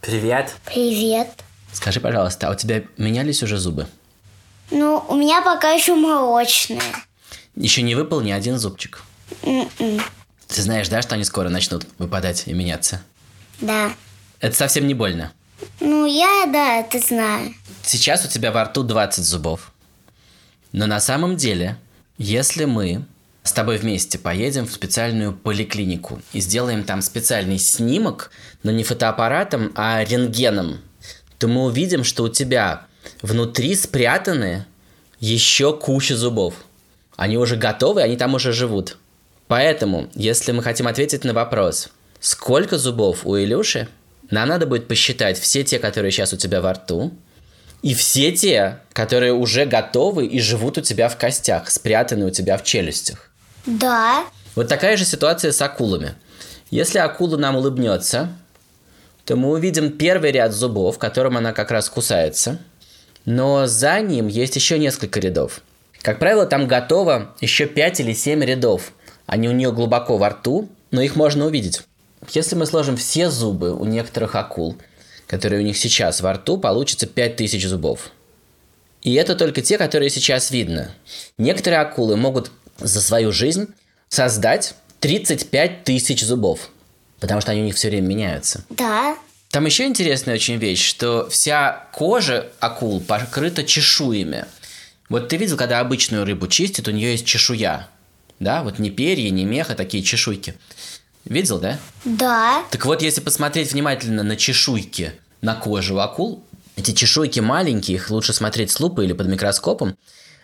Привет. 0.00 0.56
Привет. 0.64 1.28
Скажи, 1.74 2.00
пожалуйста, 2.00 2.48
а 2.48 2.52
у 2.52 2.54
тебя 2.54 2.84
менялись 2.96 3.42
уже 3.42 3.58
зубы? 3.58 3.86
Ну, 4.70 5.04
у 5.10 5.14
меня 5.14 5.42
пока 5.42 5.72
еще 5.72 5.94
молочные. 5.94 6.80
Еще 7.56 7.82
не 7.82 7.94
выпал 7.94 8.20
ни 8.20 8.30
один 8.30 8.58
зубчик. 8.58 9.02
М-м. 9.42 10.00
Ты 10.46 10.62
знаешь, 10.62 10.88
да, 10.88 11.02
что 11.02 11.14
они 11.14 11.24
скоро 11.24 11.48
начнут 11.48 11.86
выпадать 11.98 12.44
и 12.46 12.52
меняться? 12.52 13.02
Да. 13.60 13.92
Это 14.40 14.54
совсем 14.54 14.86
не 14.86 14.94
больно. 14.94 15.32
Ну, 15.80 16.06
я, 16.06 16.46
да, 16.52 16.80
это 16.80 16.98
знаю. 16.98 17.54
Сейчас 17.82 18.24
у 18.24 18.28
тебя 18.28 18.52
во 18.52 18.64
рту 18.64 18.82
20 18.82 19.24
зубов. 19.24 19.72
Но 20.72 20.86
на 20.86 21.00
самом 21.00 21.36
деле, 21.36 21.78
если 22.18 22.66
мы 22.66 23.06
с 23.42 23.52
тобой 23.52 23.78
вместе 23.78 24.18
поедем 24.18 24.66
в 24.66 24.72
специальную 24.72 25.32
поликлинику 25.32 26.20
и 26.32 26.40
сделаем 26.40 26.84
там 26.84 27.00
специальный 27.00 27.58
снимок, 27.58 28.30
но 28.62 28.72
не 28.72 28.84
фотоаппаратом, 28.84 29.72
а 29.74 30.04
рентгеном, 30.04 30.80
то 31.38 31.48
мы 31.48 31.64
увидим, 31.64 32.04
что 32.04 32.24
у 32.24 32.28
тебя 32.28 32.86
внутри 33.22 33.74
спрятаны 33.74 34.66
еще 35.20 35.76
куча 35.76 36.16
зубов. 36.16 36.54
Они 37.16 37.38
уже 37.38 37.56
готовы, 37.56 38.02
они 38.02 38.16
там 38.16 38.34
уже 38.34 38.52
живут. 38.52 38.98
Поэтому, 39.48 40.08
если 40.14 40.52
мы 40.52 40.62
хотим 40.62 40.86
ответить 40.86 41.24
на 41.24 41.32
вопрос, 41.32 41.88
сколько 42.20 42.78
зубов 42.78 43.26
у 43.26 43.36
Илюши, 43.36 43.88
нам 44.30 44.48
надо 44.48 44.66
будет 44.66 44.88
посчитать 44.88 45.38
все 45.38 45.64
те, 45.64 45.78
которые 45.78 46.10
сейчас 46.10 46.32
у 46.32 46.36
тебя 46.36 46.60
во 46.60 46.72
рту, 46.72 47.12
и 47.82 47.94
все 47.94 48.32
те, 48.32 48.80
которые 48.92 49.32
уже 49.32 49.64
готовы 49.64 50.26
и 50.26 50.40
живут 50.40 50.78
у 50.78 50.80
тебя 50.80 51.08
в 51.08 51.16
костях, 51.16 51.70
спрятаны 51.70 52.26
у 52.26 52.30
тебя 52.30 52.58
в 52.58 52.64
челюстях. 52.64 53.30
Да. 53.64 54.24
Вот 54.54 54.68
такая 54.68 54.96
же 54.96 55.04
ситуация 55.04 55.52
с 55.52 55.62
акулами. 55.62 56.14
Если 56.70 56.98
акула 56.98 57.36
нам 57.36 57.56
улыбнется, 57.56 58.30
то 59.24 59.36
мы 59.36 59.50
увидим 59.50 59.92
первый 59.92 60.32
ряд 60.32 60.52
зубов, 60.52 60.98
которым 60.98 61.36
она 61.36 61.52
как 61.52 61.70
раз 61.70 61.88
кусается, 61.88 62.58
но 63.24 63.66
за 63.66 64.00
ним 64.00 64.26
есть 64.26 64.56
еще 64.56 64.78
несколько 64.78 65.20
рядов. 65.20 65.60
Как 66.06 66.20
правило, 66.20 66.46
там 66.46 66.68
готово 66.68 67.34
еще 67.40 67.66
5 67.66 67.98
или 67.98 68.12
7 68.12 68.44
рядов. 68.44 68.92
Они 69.26 69.48
у 69.48 69.52
нее 69.52 69.72
глубоко 69.72 70.18
во 70.18 70.28
рту, 70.28 70.68
но 70.92 71.02
их 71.02 71.16
можно 71.16 71.46
увидеть. 71.46 71.82
Если 72.30 72.54
мы 72.54 72.64
сложим 72.66 72.96
все 72.96 73.28
зубы 73.28 73.74
у 73.74 73.84
некоторых 73.84 74.36
акул, 74.36 74.76
которые 75.26 75.62
у 75.62 75.64
них 75.64 75.76
сейчас 75.76 76.20
во 76.20 76.34
рту, 76.34 76.58
получится 76.58 77.08
5000 77.08 77.66
зубов. 77.66 78.12
И 79.02 79.14
это 79.14 79.34
только 79.34 79.62
те, 79.62 79.78
которые 79.78 80.10
сейчас 80.10 80.52
видно. 80.52 80.94
Некоторые 81.38 81.80
акулы 81.80 82.16
могут 82.16 82.52
за 82.78 83.02
свою 83.02 83.32
жизнь 83.32 83.66
создать 84.08 84.76
35 85.00 85.82
тысяч 85.82 86.22
зубов, 86.22 86.70
потому 87.18 87.40
что 87.40 87.50
они 87.50 87.62
у 87.62 87.64
них 87.64 87.74
все 87.74 87.88
время 87.88 88.06
меняются. 88.06 88.64
Да. 88.70 89.16
Там 89.50 89.66
еще 89.66 89.86
интересная 89.86 90.36
очень 90.36 90.58
вещь, 90.58 90.86
что 90.86 91.28
вся 91.28 91.88
кожа 91.92 92.46
акул 92.60 93.00
покрыта 93.00 93.64
чешуями. 93.64 94.44
Вот 95.08 95.28
ты 95.28 95.36
видел, 95.36 95.56
когда 95.56 95.80
обычную 95.80 96.24
рыбу 96.24 96.48
чистят, 96.48 96.88
у 96.88 96.90
нее 96.90 97.12
есть 97.12 97.26
чешуя. 97.26 97.88
Да, 98.40 98.62
вот 98.62 98.78
не 98.78 98.90
перья, 98.90 99.30
не 99.30 99.44
мех, 99.44 99.70
а 99.70 99.74
такие 99.74 100.02
чешуйки. 100.02 100.54
Видел, 101.24 101.58
да? 101.58 101.78
Да. 102.04 102.64
Так 102.70 102.86
вот, 102.86 103.02
если 103.02 103.20
посмотреть 103.20 103.72
внимательно 103.72 104.22
на 104.22 104.36
чешуйки 104.36 105.12
на 105.40 105.54
коже 105.54 105.94
у 105.94 105.98
акул, 105.98 106.44
эти 106.76 106.92
чешуйки 106.92 107.40
маленькие, 107.40 107.96
их 107.96 108.10
лучше 108.10 108.32
смотреть 108.32 108.70
с 108.70 108.80
лупой 108.80 109.06
или 109.06 109.12
под 109.12 109.28
микроскопом, 109.28 109.96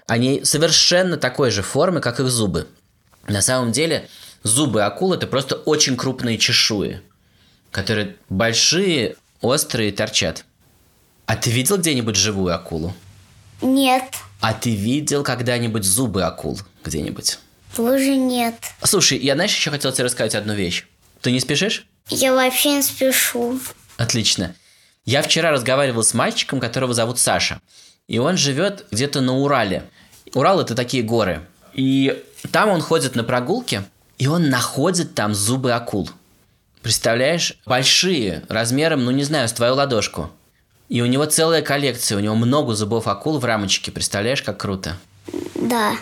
они 0.07 0.45
совершенно 0.45 1.17
такой 1.17 1.51
же 1.51 1.63
формы, 1.63 2.01
как 2.01 2.21
их 2.21 2.29
зубы. 2.31 2.67
На 3.29 3.43
самом 3.43 3.73
деле, 3.73 4.09
зубы 4.43 4.83
акул 4.83 5.13
это 5.13 5.27
просто 5.27 5.57
очень 5.57 5.97
крупные 5.97 6.39
чешуи, 6.39 7.03
которые 7.71 8.17
большие, 8.29 9.17
острые, 9.41 9.93
торчат. 9.93 10.45
А 11.27 11.37
ты 11.37 11.51
видел 11.51 11.79
где-нибудь 11.79 12.17
живую 12.17 12.55
акулу? 12.55 12.95
Нет. 13.63 14.05
А 14.41 14.53
ты 14.53 14.75
видел 14.75 15.23
когда-нибудь 15.23 15.85
зубы 15.85 16.25
акул 16.25 16.59
где-нибудь? 16.85 17.39
Тоже 17.77 18.17
нет. 18.17 18.55
Слушай, 18.83 19.19
я, 19.19 19.35
знаешь, 19.35 19.55
еще 19.55 19.71
хотел 19.71 19.93
тебе 19.93 20.05
рассказать 20.05 20.35
одну 20.35 20.55
вещь. 20.55 20.85
Ты 21.21 21.31
не 21.31 21.41
спешишь? 21.41 21.87
Я 22.09 22.35
вообще 22.35 22.77
не 22.77 22.83
спешу. 22.83 23.59
Отлично. 23.97 24.55
Я 25.05 25.23
вчера 25.23 25.51
разговаривал 25.51 26.03
с 26.03 26.15
мальчиком, 26.15 26.61
которого 26.61 26.93
зовут 26.93 27.19
Саша. 27.19 27.61
И 28.09 28.19
он 28.19 28.37
живет 28.37 28.87
где-то 28.91 29.21
на 29.21 29.39
Урале. 29.39 29.85
Урал 30.35 30.61
это 30.61 30.75
такие 30.75 31.03
горы. 31.03 31.47
И 31.73 32.23
там 32.51 32.69
он 32.69 32.81
ходит 32.81 33.15
на 33.15 33.25
прогулки, 33.25 33.85
и 34.19 34.27
он 34.27 34.51
находит 34.51 35.15
там 35.15 35.35
зубы 35.35 35.73
акул. 35.73 36.11
Представляешь? 36.83 37.57
Большие, 37.65 38.45
размером, 38.49 39.05
ну 39.05 39.13
не 39.13 39.25
знаю, 39.25 39.49
с 39.49 39.53
твою 39.53 39.75
ладошку. 39.75 40.31
И 40.93 41.01
у 41.01 41.07
него 41.07 41.25
целая 41.25 41.63
коллекция, 41.63 42.19
у 42.19 42.21
него 42.21 42.35
много 42.35 42.75
зубов 42.75 43.09
акул 43.09 43.39
в 43.39 43.45
рамочке. 43.47 43.91
Представляешь, 43.91 44.43
как 44.43 44.59
круто? 44.59 44.99
Да. 45.55 45.95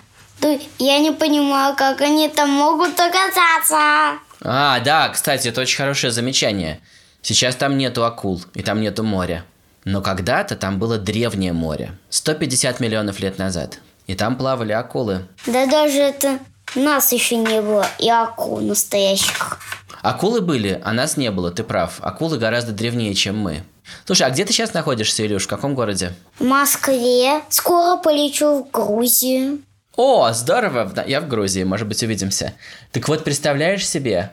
Я 0.81 0.99
не 0.99 1.13
понимаю, 1.13 1.77
как 1.77 2.01
они 2.01 2.29
там 2.29 2.51
могут 2.51 2.99
оказаться. 2.99 4.19
А, 4.43 4.81
да, 4.81 5.09
кстати, 5.11 5.47
это 5.47 5.61
очень 5.61 5.77
хорошее 5.77 6.13
замечание. 6.13 6.81
Сейчас 7.23 7.55
там 7.55 7.79
нету 7.79 8.05
акул, 8.05 8.43
и 8.55 8.63
там 8.63 8.81
нету 8.81 9.05
моря. 9.05 9.45
Но 9.85 10.03
когда-то 10.03 10.57
там 10.57 10.81
было 10.81 10.99
древнее 10.99 11.53
море. 11.53 11.97
150 12.09 12.81
миллионов 12.81 13.21
лет 13.21 13.39
назад. 13.39 13.79
И 14.09 14.17
там 14.17 14.35
плавали 14.35 14.73
акулы. 14.73 15.25
Да 15.47 15.67
даже 15.67 15.99
это 15.99 16.41
нас 16.75 17.13
еще 17.13 17.37
не 17.37 17.63
было, 17.63 17.87
и 18.01 18.09
акул 18.09 18.59
настоящих. 18.61 19.61
Акулы 20.03 20.41
были, 20.41 20.81
а 20.85 20.93
нас 20.93 21.17
не 21.17 21.31
было, 21.31 21.53
ты 21.53 21.63
прав. 21.63 21.99
Акулы 22.01 22.39
гораздо 22.39 22.73
древнее, 22.73 23.15
чем 23.15 23.39
мы. 23.39 23.63
Слушай, 24.05 24.27
а 24.27 24.31
где 24.31 24.45
ты 24.45 24.53
сейчас 24.53 24.75
находишься, 24.75 25.27
Илюш? 25.27 25.45
В 25.45 25.49
каком 25.49 25.75
городе? 25.75 26.13
В 26.39 26.45
Москве. 26.45 27.43
Скоро 27.49 27.97
полечу 27.97 28.65
в 28.65 28.71
Грузию. 28.71 29.61
О, 29.97 30.33
здорово! 30.33 30.93
Я 31.07 31.21
в 31.21 31.29
Грузии, 31.29 31.63
может 31.65 31.87
быть, 31.87 32.03
увидимся. 32.03 32.55
Так 32.93 33.09
вот, 33.09 33.25
представляешь 33.25 33.87
себе, 33.87 34.33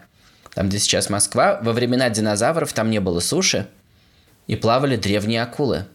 там, 0.53 0.69
где 0.69 0.79
сейчас 0.79 1.09
Москва, 1.09 1.59
во 1.61 1.73
времена 1.73 2.09
динозавров 2.09 2.73
там 2.73 2.89
не 2.89 2.99
было 2.99 3.19
суши, 3.19 3.67
и 4.47 4.55
плавали 4.55 4.95
древние 4.95 5.41
акулы. 5.41 5.85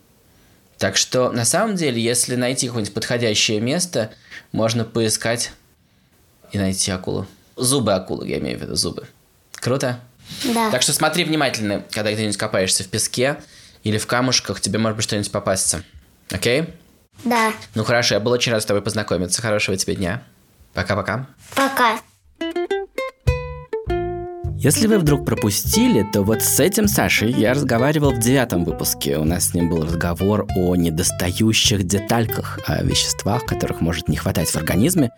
Так 0.78 0.96
что, 0.96 1.30
на 1.30 1.44
самом 1.44 1.76
деле, 1.76 2.02
если 2.02 2.34
найти 2.34 2.66
какое-нибудь 2.66 2.94
подходящее 2.94 3.60
место, 3.60 4.10
можно 4.50 4.84
поискать 4.84 5.52
и 6.50 6.58
найти 6.58 6.90
акулу. 6.90 7.26
Зубы 7.56 7.92
акулы, 7.92 8.28
я 8.28 8.38
имею 8.38 8.58
в 8.58 8.62
виду 8.62 8.74
зубы. 8.74 9.06
Круто? 9.54 10.00
Да. 10.44 10.70
Так 10.70 10.82
что 10.82 10.92
смотри 10.92 11.24
внимательно, 11.24 11.84
когда 11.90 12.12
где-нибудь 12.12 12.36
копаешься 12.36 12.84
в 12.84 12.88
песке 12.88 13.36
или 13.84 13.98
в 13.98 14.06
камушках, 14.06 14.60
тебе 14.60 14.78
может 14.78 14.96
быть 14.96 15.04
что-нибудь 15.04 15.30
попасться. 15.30 15.82
Окей? 16.30 16.74
Да. 17.24 17.52
Ну 17.74 17.84
хорошо, 17.84 18.14
я 18.14 18.20
был 18.20 18.32
очень 18.32 18.52
рад 18.52 18.62
с 18.62 18.66
тобой 18.66 18.82
познакомиться. 18.82 19.42
Хорошего 19.42 19.76
тебе 19.76 19.94
дня. 19.94 20.22
Пока-пока. 20.74 21.26
Пока. 21.54 22.00
Если 24.62 24.86
вы 24.86 25.00
вдруг 25.00 25.26
пропустили, 25.26 26.06
то 26.12 26.22
вот 26.22 26.40
с 26.40 26.60
этим 26.60 26.86
Сашей 26.86 27.32
я 27.32 27.52
разговаривал 27.52 28.12
в 28.12 28.20
девятом 28.20 28.64
выпуске. 28.64 29.18
У 29.18 29.24
нас 29.24 29.48
с 29.48 29.54
ним 29.54 29.68
был 29.68 29.82
разговор 29.82 30.46
о 30.54 30.76
недостающих 30.76 31.82
детальках, 31.82 32.60
о 32.68 32.84
веществах, 32.84 33.44
которых 33.44 33.80
может 33.80 34.08
не 34.08 34.16
хватать 34.16 34.48
в 34.48 34.54
организме. 34.54 35.10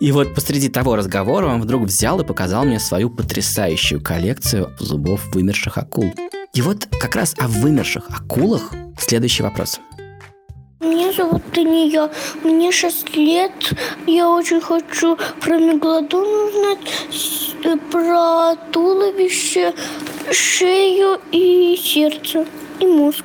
И 0.00 0.10
вот 0.10 0.34
посреди 0.34 0.68
того 0.68 0.96
разговора 0.96 1.46
он 1.46 1.62
вдруг 1.62 1.84
взял 1.84 2.18
и 2.18 2.26
показал 2.26 2.64
мне 2.64 2.80
свою 2.80 3.08
потрясающую 3.08 4.02
коллекцию 4.02 4.72
зубов 4.80 5.32
вымерших 5.32 5.78
акул. 5.78 6.12
И 6.52 6.60
вот 6.60 6.88
как 7.00 7.14
раз 7.14 7.36
о 7.38 7.46
вымерших 7.46 8.10
акулах 8.10 8.72
следующий 8.98 9.44
вопрос. 9.44 9.78
Меня 10.80 11.12
зовут 11.12 11.42
Дания, 11.52 12.08
мне 12.44 12.70
6 12.70 13.16
лет. 13.16 13.72
Я 14.06 14.30
очень 14.30 14.60
хочу 14.60 15.16
про 15.40 15.58
мегалодон 15.58 16.24
узнать, 16.48 17.80
про 17.90 18.54
туловище, 18.70 19.74
шею 20.30 21.20
и 21.32 21.76
сердце, 21.76 22.46
и 22.78 22.86
мозг. 22.86 23.24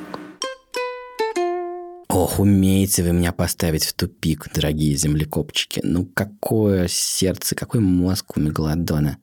Ох, 2.09 2.39
умеете 2.39 3.03
вы 3.03 3.11
меня 3.11 3.31
поставить 3.31 3.85
в 3.85 3.93
тупик, 3.93 4.47
дорогие 4.51 4.95
землекопчики. 4.95 5.79
Ну, 5.83 6.07
какое 6.11 6.87
сердце, 6.89 7.53
какой 7.53 7.81
мозг 7.81 8.35
у 8.35 8.39
мегалодона. 8.39 9.19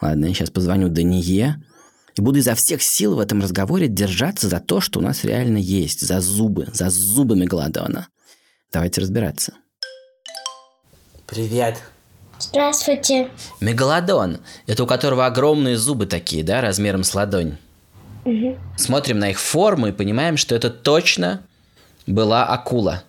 Ладно, 0.00 0.26
я 0.26 0.34
сейчас 0.34 0.50
позвоню 0.50 0.88
Дание 0.88 1.62
и 2.18 2.20
буду 2.20 2.40
изо 2.40 2.54
всех 2.54 2.82
сил 2.82 3.14
в 3.14 3.20
этом 3.20 3.40
разговоре 3.40 3.86
держаться 3.86 4.48
за 4.48 4.58
то, 4.58 4.80
что 4.80 4.98
у 4.98 5.02
нас 5.02 5.22
реально 5.24 5.58
есть, 5.58 6.00
за 6.00 6.20
зубы, 6.20 6.66
за 6.72 6.90
зубы 6.90 7.36
мегалодона. 7.36 8.08
Давайте 8.72 9.00
разбираться. 9.00 9.52
Привет. 11.26 11.80
Здравствуйте. 12.40 13.30
Мегалодон. 13.60 14.38
Это 14.66 14.82
у 14.82 14.86
которого 14.86 15.26
огромные 15.26 15.76
зубы 15.76 16.06
такие, 16.06 16.42
да, 16.42 16.60
размером 16.60 17.04
с 17.04 17.14
ладонь. 17.14 17.56
Смотрим 18.76 19.20
на 19.20 19.30
их 19.30 19.38
форму 19.38 19.86
и 19.86 19.92
понимаем, 19.92 20.36
что 20.36 20.54
это 20.54 20.70
точно 20.70 21.42
была 22.06 22.44
акула. 22.46 23.04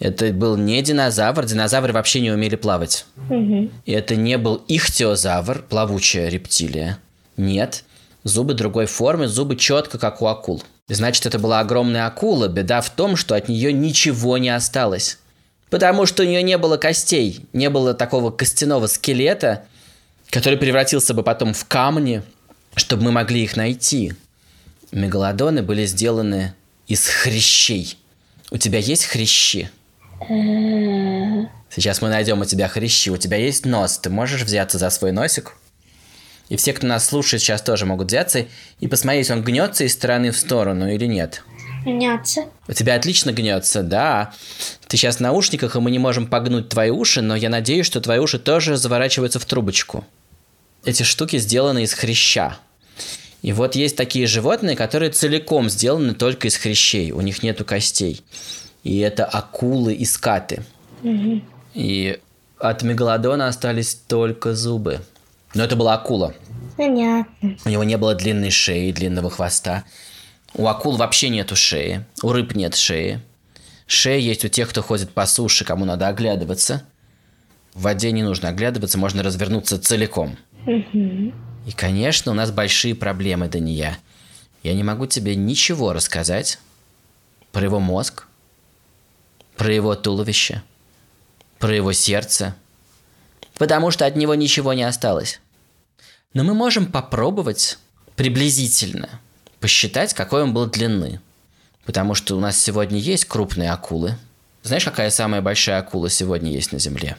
Это 0.00 0.32
был 0.32 0.56
не 0.56 0.82
динозавр. 0.82 1.44
Динозавры 1.44 1.92
вообще 1.92 2.20
не 2.20 2.30
умели 2.30 2.56
плавать. 2.56 3.06
И 3.30 3.92
это 3.92 4.16
не 4.16 4.36
был 4.36 4.62
ихтиозавр, 4.68 5.62
плавучая 5.62 6.28
рептилия. 6.28 6.98
Нет. 7.36 7.84
Зубы 8.24 8.54
другой 8.54 8.86
формы, 8.86 9.28
зубы 9.28 9.56
четко, 9.56 9.98
как 9.98 10.20
у 10.20 10.26
акул. 10.26 10.62
Значит, 10.88 11.26
это 11.26 11.38
была 11.38 11.60
огромная 11.60 12.06
акула. 12.06 12.48
Беда 12.48 12.80
в 12.80 12.90
том, 12.90 13.16
что 13.16 13.34
от 13.34 13.48
нее 13.48 13.72
ничего 13.72 14.38
не 14.38 14.48
осталось. 14.48 15.18
Потому 15.70 16.06
что 16.06 16.22
у 16.22 16.26
нее 16.26 16.42
не 16.42 16.56
было 16.56 16.78
костей, 16.78 17.46
не 17.52 17.68
было 17.68 17.94
такого 17.94 18.30
костяного 18.30 18.86
скелета, 18.86 19.64
который 20.30 20.58
превратился 20.58 21.14
бы 21.14 21.22
потом 21.22 21.52
в 21.52 21.64
камни, 21.66 22.22
чтобы 22.74 23.04
мы 23.04 23.12
могли 23.12 23.42
их 23.42 23.56
найти. 23.56 24.14
Мегалодоны 24.92 25.62
были 25.62 25.84
сделаны 25.84 26.54
из 26.86 27.06
хрящей. 27.06 27.98
У 28.50 28.56
тебя 28.56 28.78
есть 28.78 29.04
хрящи? 29.04 29.70
Сейчас 31.70 32.00
мы 32.00 32.08
найдем 32.08 32.40
у 32.40 32.44
тебя 32.46 32.66
хрящи. 32.66 33.10
У 33.10 33.18
тебя 33.18 33.36
есть 33.36 33.66
нос. 33.66 33.98
Ты 33.98 34.08
можешь 34.08 34.42
взяться 34.42 34.78
за 34.78 34.88
свой 34.88 35.12
носик? 35.12 35.54
И 36.48 36.56
все, 36.56 36.72
кто 36.72 36.86
нас 36.86 37.06
слушает, 37.06 37.42
сейчас 37.42 37.62
тоже 37.62 37.84
могут 37.84 38.08
взяться 38.08 38.46
и 38.80 38.88
посмотреть, 38.88 39.30
он 39.30 39.42
гнется 39.42 39.84
из 39.84 39.92
стороны 39.92 40.30
в 40.30 40.36
сторону 40.36 40.88
или 40.90 41.06
нет. 41.06 41.42
Гнется. 41.84 42.46
У 42.66 42.72
тебя 42.72 42.94
отлично 42.94 43.32
гнется, 43.32 43.82
да. 43.82 44.32
Ты 44.88 44.96
сейчас 44.96 45.16
в 45.16 45.20
наушниках, 45.20 45.76
и 45.76 45.80
мы 45.80 45.90
не 45.90 45.98
можем 45.98 46.26
погнуть 46.26 46.68
твои 46.68 46.90
уши, 46.90 47.20
но 47.20 47.36
я 47.36 47.50
надеюсь, 47.50 47.86
что 47.86 48.00
твои 48.00 48.18
уши 48.18 48.38
тоже 48.38 48.76
заворачиваются 48.76 49.38
в 49.38 49.44
трубочку. 49.44 50.04
Эти 50.84 51.02
штуки 51.02 51.38
сделаны 51.38 51.82
из 51.82 51.92
хряща. 51.92 52.56
И 53.42 53.52
вот 53.52 53.76
есть 53.76 53.96
такие 53.96 54.26
животные, 54.26 54.76
которые 54.76 55.10
целиком 55.10 55.70
сделаны 55.70 56.14
только 56.14 56.48
из 56.48 56.56
хрящей. 56.56 57.12
У 57.12 57.20
них 57.20 57.42
нету 57.42 57.64
костей. 57.64 58.22
И 58.82 58.98
это 58.98 59.24
акулы 59.24 59.94
и 59.94 60.04
скаты. 60.04 60.62
И 61.74 62.18
от 62.58 62.82
мегалодона 62.82 63.48
остались 63.48 63.94
только 63.94 64.54
зубы. 64.54 65.00
Но 65.58 65.64
это 65.64 65.74
была 65.74 65.94
акула. 65.94 66.34
Понятно. 66.76 67.56
У 67.64 67.68
него 67.68 67.82
не 67.82 67.96
было 67.98 68.14
длинной 68.14 68.50
шеи, 68.50 68.92
длинного 68.92 69.28
хвоста. 69.28 69.82
У 70.54 70.68
акул 70.68 70.96
вообще 70.96 71.30
нету 71.30 71.56
шеи. 71.56 72.06
У 72.22 72.30
рыб 72.30 72.54
нет 72.54 72.76
шеи. 72.76 73.20
Шея 73.88 74.20
есть 74.20 74.44
у 74.44 74.48
тех, 74.48 74.70
кто 74.70 74.82
ходит 74.82 75.10
по 75.10 75.26
суше, 75.26 75.64
кому 75.64 75.84
надо 75.84 76.06
оглядываться. 76.06 76.84
В 77.74 77.82
воде 77.82 78.12
не 78.12 78.22
нужно 78.22 78.50
оглядываться, 78.50 78.98
можно 78.98 79.24
развернуться 79.24 79.80
целиком. 79.80 80.38
И, 80.64 81.72
конечно, 81.74 82.30
у 82.30 82.36
нас 82.36 82.52
большие 82.52 82.94
проблемы, 82.94 83.48
Дания. 83.48 83.98
Я 84.62 84.74
не 84.74 84.84
могу 84.84 85.06
тебе 85.06 85.34
ничего 85.34 85.92
рассказать 85.92 86.60
про 87.50 87.64
его 87.64 87.80
мозг, 87.80 88.28
про 89.56 89.72
его 89.72 89.96
туловище, 89.96 90.62
про 91.58 91.74
его 91.74 91.92
сердце, 91.92 92.54
потому 93.54 93.90
что 93.90 94.06
от 94.06 94.14
него 94.14 94.36
ничего 94.36 94.72
не 94.72 94.84
осталось. 94.84 95.40
Но 96.34 96.44
мы 96.44 96.54
можем 96.54 96.86
попробовать 96.86 97.78
приблизительно 98.16 99.08
посчитать, 99.60 100.14
какой 100.14 100.42
он 100.42 100.52
был 100.52 100.66
длины. 100.66 101.20
Потому 101.84 102.14
что 102.14 102.36
у 102.36 102.40
нас 102.40 102.60
сегодня 102.60 102.98
есть 102.98 103.24
крупные 103.24 103.70
акулы. 103.70 104.16
Знаешь, 104.62 104.84
какая 104.84 105.10
самая 105.10 105.40
большая 105.40 105.78
акула 105.78 106.10
сегодня 106.10 106.52
есть 106.52 106.72
на 106.72 106.78
Земле? 106.78 107.16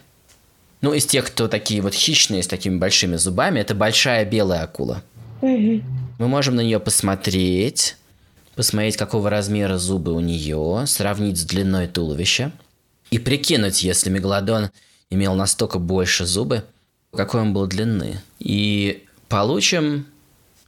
Ну, 0.82 0.94
из 0.94 1.06
тех, 1.06 1.26
кто 1.26 1.48
такие 1.48 1.82
вот 1.82 1.94
хищные, 1.94 2.44
с 2.44 2.48
такими 2.48 2.78
большими 2.78 3.16
зубами, 3.16 3.60
это 3.60 3.76
большая 3.76 4.26
белая 4.26 4.64
акула. 4.64 5.04
Мы 5.42 6.28
можем 6.28 6.56
на 6.56 6.62
нее 6.62 6.80
посмотреть, 6.80 7.98
посмотреть, 8.56 8.98
какого 8.98 9.30
размера 9.30 9.78
зубы 9.78 10.14
у 10.14 10.20
нее, 10.20 10.84
сравнить 10.86 11.38
с 11.38 11.44
длиной 11.44 11.88
туловища 11.88 12.52
и 13.10 13.18
прикинуть, 13.18 13.84
если 13.84 14.10
мегалодон 14.10 14.70
имел 15.10 15.34
настолько 15.34 15.80
больше 15.80 16.26
зубы, 16.26 16.64
какой 17.12 17.42
он 17.42 17.54
был 17.54 17.68
длины. 17.68 18.22
И 18.40 19.06
получим, 19.28 20.06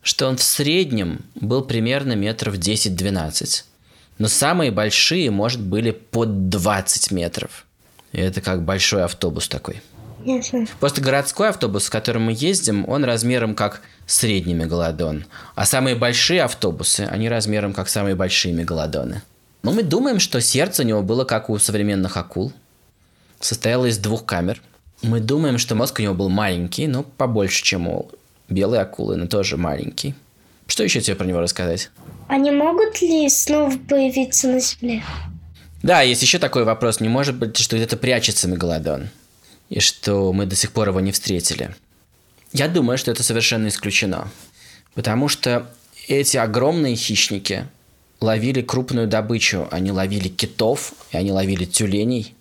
что 0.02 0.28
он 0.28 0.38
в 0.38 0.44
среднем 0.44 1.22
был 1.36 1.64
примерно 1.64 2.14
метров 2.14 2.56
10-12. 2.56 3.64
Но 4.18 4.28
самые 4.28 4.72
большие, 4.72 5.32
может, 5.32 5.62
были 5.62 5.92
под 5.92 6.50
20 6.50 7.12
метров. 7.12 7.66
И 8.12 8.20
это 8.20 8.42
как 8.42 8.64
большой 8.64 9.04
автобус 9.04 9.48
такой. 9.48 9.82
Ясно. 10.24 10.68
Просто 10.80 11.02
городской 11.02 11.50
автобус, 11.50 11.86
с 11.86 11.90
которым 11.90 12.24
мы 12.24 12.36
ездим, 12.38 12.88
он 12.88 13.04
размером 13.04 13.56
как 13.56 13.82
средний 14.06 14.54
мегалодон. 14.54 15.26
А 15.56 15.66
самые 15.66 15.96
большие 15.96 16.44
автобусы, 16.44 17.08
они 17.10 17.30
размером 17.30 17.74
как 17.74 17.90
самые 17.90 18.16
большие 18.16 18.54
мегалодоны. 18.54 19.24
Но 19.64 19.72
мы 19.72 19.84
думаем, 19.84 20.20
что 20.20 20.42
сердце 20.42 20.84
у 20.84 20.86
него 20.86 21.02
было 21.02 21.24
как 21.24 21.50
у 21.50 21.58
современных 21.58 22.18
акул. 22.18 22.54
Состояло 23.40 23.86
из 23.86 23.98
двух 23.98 24.26
камер. 24.26 24.62
Мы 25.02 25.20
думаем, 25.20 25.58
что 25.58 25.76
мозг 25.76 26.00
у 26.00 26.04
него 26.04 26.14
был 26.14 26.30
маленький, 26.30 26.88
но 26.88 27.04
побольше, 27.04 27.64
чем 27.64 27.88
у 27.88 28.10
белой 28.50 28.80
акулы, 28.80 29.16
но 29.16 29.28
тоже 29.28 29.58
маленький. 29.58 30.14
Что 30.68 30.84
еще 30.84 31.02
тебе 31.02 31.16
про 31.16 31.26
него 31.26 31.40
рассказать? 31.40 31.90
Они 32.28 32.52
могут 32.52 33.02
ли 33.02 33.28
снова 33.30 33.74
появиться 33.90 34.48
на 34.48 34.60
Земле? 34.60 35.04
Да, 35.84 36.02
есть 36.02 36.22
еще 36.22 36.38
такой 36.38 36.64
вопрос. 36.64 37.00
Не 37.00 37.10
может 37.10 37.36
быть, 37.36 37.58
что 37.58 37.76
где-то 37.76 37.98
прячется 37.98 38.48
мегалодон, 38.48 39.10
и 39.70 39.80
что 39.80 40.32
мы 40.32 40.46
до 40.46 40.56
сих 40.56 40.72
пор 40.72 40.90
его 40.90 41.00
не 41.00 41.12
встретили. 41.12 41.76
Я 42.54 42.68
думаю, 42.68 42.98
что 42.98 43.12
это 43.12 43.24
совершенно 43.24 43.68
исключено. 43.70 44.30
Потому 44.94 45.28
что 45.28 45.72
эти 46.08 46.38
огромные 46.38 46.96
хищники 46.96 47.66
ловили 48.20 48.62
крупную 48.62 49.08
добычу. 49.08 49.68
Они 49.72 49.92
ловили 49.92 50.28
китов, 50.28 50.94
и 51.12 51.18
они 51.18 51.32
ловили 51.32 51.66
тюленей. 51.66 52.36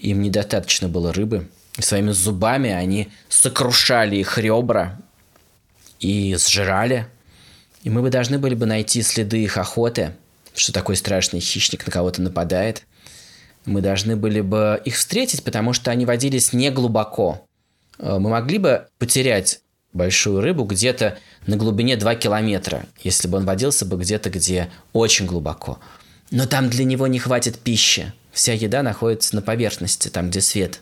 Им 0.00 0.22
недостаточно 0.22 0.88
было 0.88 1.12
рыбы. 1.12 1.48
Своими 1.78 2.10
зубами 2.10 2.70
они 2.70 3.10
сокрушали 3.28 4.16
их 4.16 4.36
ребра 4.38 5.00
и 6.00 6.36
сжирали. 6.36 7.06
И 7.82 7.90
мы 7.90 8.02
бы 8.02 8.10
должны 8.10 8.38
были 8.38 8.54
бы 8.54 8.66
найти 8.66 9.02
следы 9.02 9.42
их 9.42 9.56
охоты, 9.56 10.14
что 10.54 10.72
такой 10.72 10.96
страшный 10.96 11.40
хищник 11.40 11.86
на 11.86 11.92
кого-то 11.92 12.20
нападает. 12.20 12.84
Мы 13.64 13.80
должны 13.80 14.16
были 14.16 14.40
бы 14.40 14.80
их 14.84 14.96
встретить, 14.96 15.44
потому 15.44 15.72
что 15.72 15.90
они 15.90 16.04
водились 16.04 16.52
не 16.52 16.70
глубоко. 16.70 17.46
Э, 17.98 18.18
Мы 18.18 18.30
могли 18.30 18.58
бы 18.58 18.88
потерять 18.98 19.60
большую 19.92 20.40
рыбу 20.40 20.64
где-то 20.64 21.18
на 21.46 21.56
глубине 21.56 21.96
2 21.96 22.14
километра, 22.16 22.86
если 23.02 23.28
бы 23.28 23.38
он 23.38 23.44
водился 23.44 23.84
бы 23.84 23.96
где-то, 23.96 24.30
где 24.30 24.70
очень 24.92 25.26
глубоко. 25.26 25.78
Но 26.30 26.46
там 26.46 26.70
для 26.70 26.84
него 26.84 27.06
не 27.06 27.18
хватит 27.18 27.58
пищи. 27.58 28.12
Вся 28.32 28.54
еда 28.54 28.82
находится 28.82 29.34
на 29.36 29.42
поверхности, 29.42 30.08
там, 30.08 30.30
где 30.30 30.40
свет. 30.40 30.80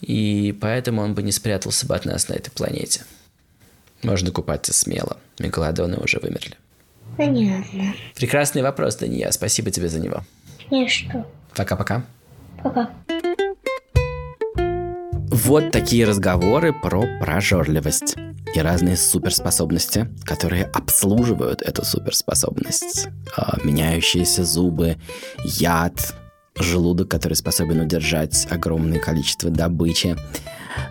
И 0.00 0.56
поэтому 0.60 1.02
он 1.02 1.14
бы 1.14 1.22
не 1.22 1.32
спрятался 1.32 1.86
бы 1.86 1.94
от 1.94 2.04
нас 2.04 2.28
на 2.28 2.34
этой 2.34 2.50
планете. 2.50 3.04
Можно 4.02 4.30
купаться 4.30 4.72
смело. 4.72 5.18
Мегалодоны 5.38 5.96
уже 5.98 6.18
вымерли. 6.20 6.56
Понятно. 7.16 7.94
Прекрасный 8.14 8.62
вопрос, 8.62 8.96
Дания. 8.96 9.30
Спасибо 9.30 9.70
тебе 9.70 9.88
за 9.88 10.00
него. 10.00 10.22
И 10.70 10.86
что? 10.88 11.26
Пока-пока. 11.54 12.04
Пока. 12.62 12.90
Вот 15.30 15.70
такие 15.70 16.06
разговоры 16.06 16.72
про 16.72 17.02
прожорливость 17.20 18.16
и 18.54 18.60
разные 18.60 18.96
суперспособности, 18.96 20.08
которые 20.24 20.64
обслуживают 20.64 21.62
эту 21.62 21.84
суперспособность. 21.84 23.08
А, 23.36 23.58
Меняющиеся 23.62 24.44
зубы, 24.44 24.96
яд, 25.44 26.14
желудок, 26.62 27.08
который 27.08 27.34
способен 27.34 27.80
удержать 27.80 28.46
огромное 28.50 28.98
количество 28.98 29.50
добычи. 29.50 30.16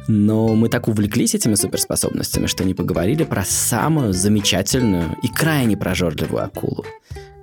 Но 0.08 0.56
мы 0.56 0.70
так 0.70 0.88
увлеклись 0.88 1.36
этими 1.36 1.56
суперспособностями, 1.56 2.48
что 2.48 2.64
не 2.64 2.74
поговорили 2.74 3.24
про 3.24 3.44
самую 3.44 4.14
замечательную 4.14 5.16
и 5.22 5.28
крайне 5.28 5.78
прожорливую 5.78 6.44
акулу. 6.44 6.86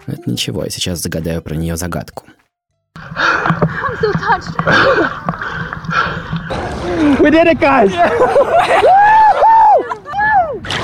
Но 0.06 0.14
это 0.14 0.30
ничего, 0.30 0.64
я 0.64 0.70
сейчас 0.70 1.00
загадаю 1.02 1.42
про 1.42 1.54
нее 1.54 1.76
загадку. 1.76 2.24
We 7.20 7.30
did 7.30 7.46
it, 7.46 7.60
guys! 7.60 7.92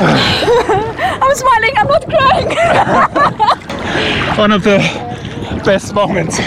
I'm 0.03 1.35
smiling, 1.35 1.75
I'm 1.77 1.87
not 1.87 2.05
crying. 2.09 2.49
One 4.37 4.53
of 4.53 4.65
the 4.65 4.79
best 5.65 5.95
moments 5.95 6.39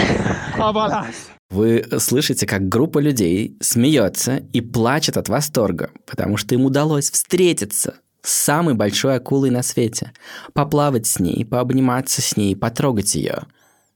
lives. 0.58 1.14
Вы 1.50 1.86
слышите, 1.98 2.46
как 2.46 2.68
группа 2.68 2.98
людей 2.98 3.56
смеется 3.60 4.42
и 4.52 4.60
плачет 4.60 5.16
от 5.16 5.28
восторга, 5.28 5.90
потому 6.04 6.36
что 6.36 6.54
им 6.54 6.64
удалось 6.64 7.10
встретиться 7.10 7.94
с 8.22 8.32
самой 8.32 8.74
большой 8.74 9.16
акулой 9.16 9.50
на 9.50 9.62
свете, 9.62 10.12
поплавать 10.52 11.06
с 11.06 11.20
ней, 11.20 11.44
пообниматься 11.44 12.20
с 12.20 12.36
ней, 12.36 12.56
потрогать 12.56 13.14
ее. 13.14 13.44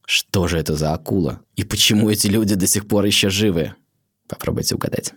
Что 0.06 0.46
же 0.46 0.58
это 0.58 0.76
за 0.76 0.92
акула? 0.92 1.40
И 1.56 1.64
почему 1.64 2.08
эти 2.08 2.28
люди 2.28 2.54
до 2.54 2.68
сих 2.68 2.86
пор 2.86 3.04
еще 3.04 3.30
живы? 3.30 3.74
Попробуйте 4.28 4.76
угадать. 4.76 5.12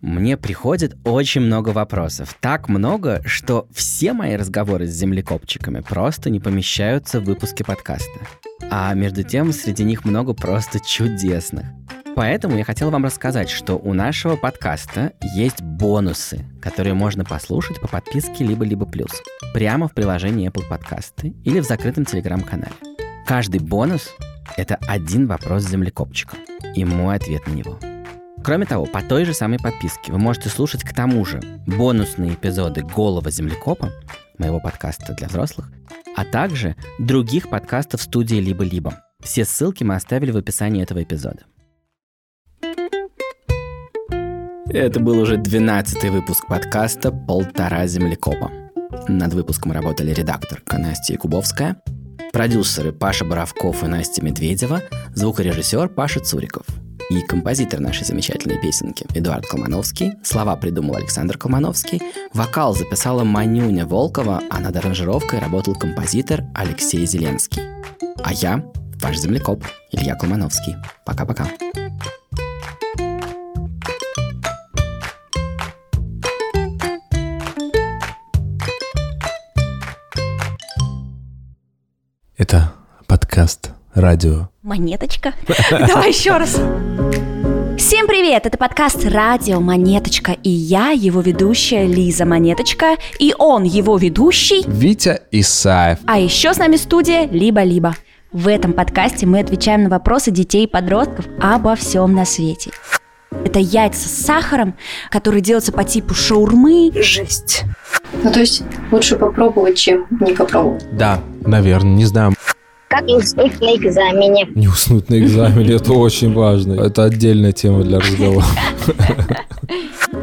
Мне 0.00 0.36
приходит 0.36 0.96
очень 1.04 1.40
много 1.40 1.70
вопросов. 1.70 2.36
Так 2.40 2.68
много, 2.68 3.22
что 3.24 3.66
все 3.72 4.12
мои 4.12 4.36
разговоры 4.36 4.86
с 4.86 4.90
землекопчиками 4.90 5.80
просто 5.80 6.28
не 6.28 6.40
помещаются 6.40 7.20
в 7.20 7.24
выпуске 7.24 7.64
подкаста. 7.64 8.20
А 8.76 8.92
между 8.92 9.22
тем, 9.22 9.52
среди 9.52 9.84
них 9.84 10.04
много 10.04 10.34
просто 10.34 10.80
чудесных. 10.80 11.64
Поэтому 12.16 12.56
я 12.56 12.64
хотел 12.64 12.90
вам 12.90 13.04
рассказать, 13.04 13.48
что 13.48 13.76
у 13.76 13.94
нашего 13.94 14.34
подкаста 14.34 15.12
есть 15.36 15.62
бонусы, 15.62 16.44
которые 16.60 16.94
можно 16.94 17.24
послушать 17.24 17.80
по 17.80 17.86
подписке 17.86 18.44
либо-либо 18.44 18.84
плюс, 18.84 19.12
прямо 19.52 19.86
в 19.86 19.94
приложении 19.94 20.50
Apple 20.50 20.68
Подкасты 20.68 21.36
или 21.44 21.60
в 21.60 21.64
закрытом 21.64 22.04
телеграм-канале. 22.04 22.74
Каждый 23.28 23.60
бонус— 23.60 24.10
это 24.56 24.74
один 24.88 25.28
вопрос 25.28 25.62
землекопчика 25.62 26.36
и 26.74 26.84
мой 26.84 27.14
ответ 27.14 27.46
на 27.46 27.52
него. 27.52 27.78
Кроме 28.42 28.66
того, 28.66 28.86
по 28.86 29.02
той 29.02 29.24
же 29.24 29.34
самой 29.34 29.60
подписке 29.60 30.10
вы 30.10 30.18
можете 30.18 30.48
слушать 30.48 30.82
к 30.82 30.92
тому 30.92 31.24
же 31.24 31.40
бонусные 31.64 32.34
эпизоды 32.34 32.82
«Голого 32.82 33.30
землекопа», 33.30 33.92
моего 34.36 34.58
подкаста 34.58 35.14
для 35.14 35.28
взрослых, 35.28 35.70
а 36.16 36.24
также 36.24 36.76
других 36.98 37.50
подкастов 37.50 38.02
студии 38.02 38.36
«Либо-либо». 38.36 39.00
Все 39.22 39.44
ссылки 39.44 39.84
мы 39.84 39.94
оставили 39.94 40.30
в 40.30 40.36
описании 40.36 40.82
этого 40.82 41.02
эпизода. 41.02 41.44
Это 44.68 45.00
был 45.00 45.18
уже 45.18 45.36
12 45.36 46.10
выпуск 46.10 46.46
подкаста 46.46 47.12
«Полтора 47.12 47.86
землекопа». 47.86 48.50
Над 49.08 49.34
выпуском 49.34 49.72
работали 49.72 50.12
редакторка 50.12 50.78
Настя 50.78 51.14
Якубовская, 51.14 51.76
продюсеры 52.32 52.92
Паша 52.92 53.24
Боровков 53.24 53.84
и 53.84 53.86
Настя 53.86 54.24
Медведева, 54.24 54.82
звукорежиссер 55.14 55.88
Паша 55.88 56.20
Цуриков 56.20 56.66
и 57.10 57.20
композитор 57.20 57.80
нашей 57.80 58.04
замечательной 58.04 58.60
песенки 58.60 59.06
Эдуард 59.14 59.46
Колмановский, 59.46 60.14
слова 60.22 60.56
придумал 60.56 60.96
Александр 60.96 61.36
Колмановский, 61.36 62.00
вокал 62.32 62.74
записала 62.74 63.24
Манюня 63.24 63.86
Волкова, 63.86 64.42
а 64.50 64.60
над 64.60 64.76
аранжировкой 64.76 65.38
работал 65.38 65.74
композитор 65.74 66.44
Алексей 66.54 67.04
Зеленский. 67.06 67.62
А 68.22 68.32
я, 68.32 68.64
ваш 69.02 69.18
землекоп, 69.18 69.64
Илья 69.92 70.14
Колмановский. 70.14 70.76
Пока-пока. 71.04 71.46
Это 82.36 82.72
подкаст 83.06 83.73
радио. 83.94 84.48
Монеточка? 84.62 85.34
Давай 85.70 86.10
еще 86.10 86.36
раз. 86.36 86.60
Всем 87.78 88.06
привет! 88.06 88.46
Это 88.46 88.56
подкаст 88.56 89.04
«Радио 89.04 89.60
Монеточка» 89.60 90.32
и 90.42 90.48
я, 90.48 90.90
его 90.90 91.20
ведущая 91.20 91.86
Лиза 91.86 92.24
Монеточка, 92.24 92.96
и 93.18 93.34
он, 93.36 93.64
его 93.64 93.96
ведущий, 93.96 94.62
Витя 94.66 95.22
Исаев. 95.32 95.98
а 96.06 96.18
еще 96.18 96.54
с 96.54 96.58
нами 96.58 96.76
студия 96.76 97.26
«Либо-либо». 97.26 97.94
В 98.32 98.48
этом 98.48 98.72
подкасте 98.72 99.26
мы 99.26 99.40
отвечаем 99.40 99.84
на 99.84 99.88
вопросы 99.90 100.30
детей 100.30 100.64
и 100.64 100.68
подростков 100.68 101.26
обо 101.40 101.74
всем 101.74 102.14
на 102.14 102.24
свете. 102.24 102.70
Это 103.44 103.58
яйца 103.58 104.08
с 104.08 104.12
сахаром, 104.12 104.74
которые 105.10 105.40
делаются 105.40 105.72
по 105.72 105.84
типу 105.84 106.14
шаурмы. 106.14 106.90
Жесть. 106.94 107.64
Ну, 108.22 108.32
то 108.32 108.40
есть 108.40 108.62
лучше 108.92 109.16
попробовать, 109.16 109.76
чем 109.76 110.06
не 110.20 110.32
попробовать. 110.32 110.84
Да, 110.92 111.20
наверное, 111.44 111.94
не 111.94 112.04
знаю. 112.04 112.34
Как 112.88 113.02
не 113.06 113.16
уснуть 113.16 113.60
на 113.60 113.74
экзамене? 113.76 114.48
Не 114.54 114.68
уснуть 114.68 115.08
на 115.10 115.18
экзамене, 115.18 115.74
это 115.74 115.92
очень 115.92 116.32
важно. 116.32 116.74
Это 116.74 117.04
отдельная 117.04 117.52
тема 117.52 117.82
для 117.82 117.98
разговора. 117.98 118.44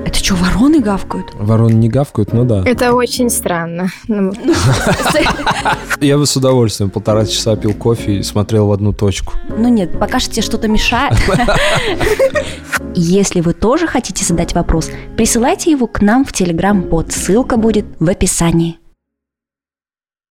Это 0.05 0.17
что, 0.17 0.35
вороны 0.35 0.79
гавкают? 0.79 1.27
Вороны 1.33 1.73
не 1.73 1.89
гавкают, 1.89 2.31
ну 2.33 2.45
да. 2.45 2.63
Это 2.65 2.93
очень 2.93 3.29
странно. 3.29 3.89
Ну, 4.07 4.33
Я 5.99 6.17
бы 6.17 6.25
с 6.25 6.35
удовольствием 6.35 6.89
полтора 6.89 7.25
часа 7.25 7.55
пил 7.55 7.73
кофе 7.73 8.17
и 8.19 8.23
смотрел 8.23 8.67
в 8.67 8.71
одну 8.71 8.93
точку. 8.93 9.33
Ну 9.49 9.67
нет, 9.67 9.99
пока 9.99 10.19
что 10.19 10.31
тебе 10.31 10.43
что-то 10.43 10.67
мешает. 10.67 11.17
Если 12.95 13.41
вы 13.41 13.53
тоже 13.53 13.87
хотите 13.87 14.23
задать 14.23 14.53
вопрос, 14.53 14.89
присылайте 15.17 15.71
его 15.71 15.87
к 15.87 16.01
нам 16.01 16.23
в 16.25 16.31
Телеграм-бот. 16.31 17.11
Ссылка 17.11 17.57
будет 17.57 17.85
в 17.99 18.09
описании. 18.09 18.80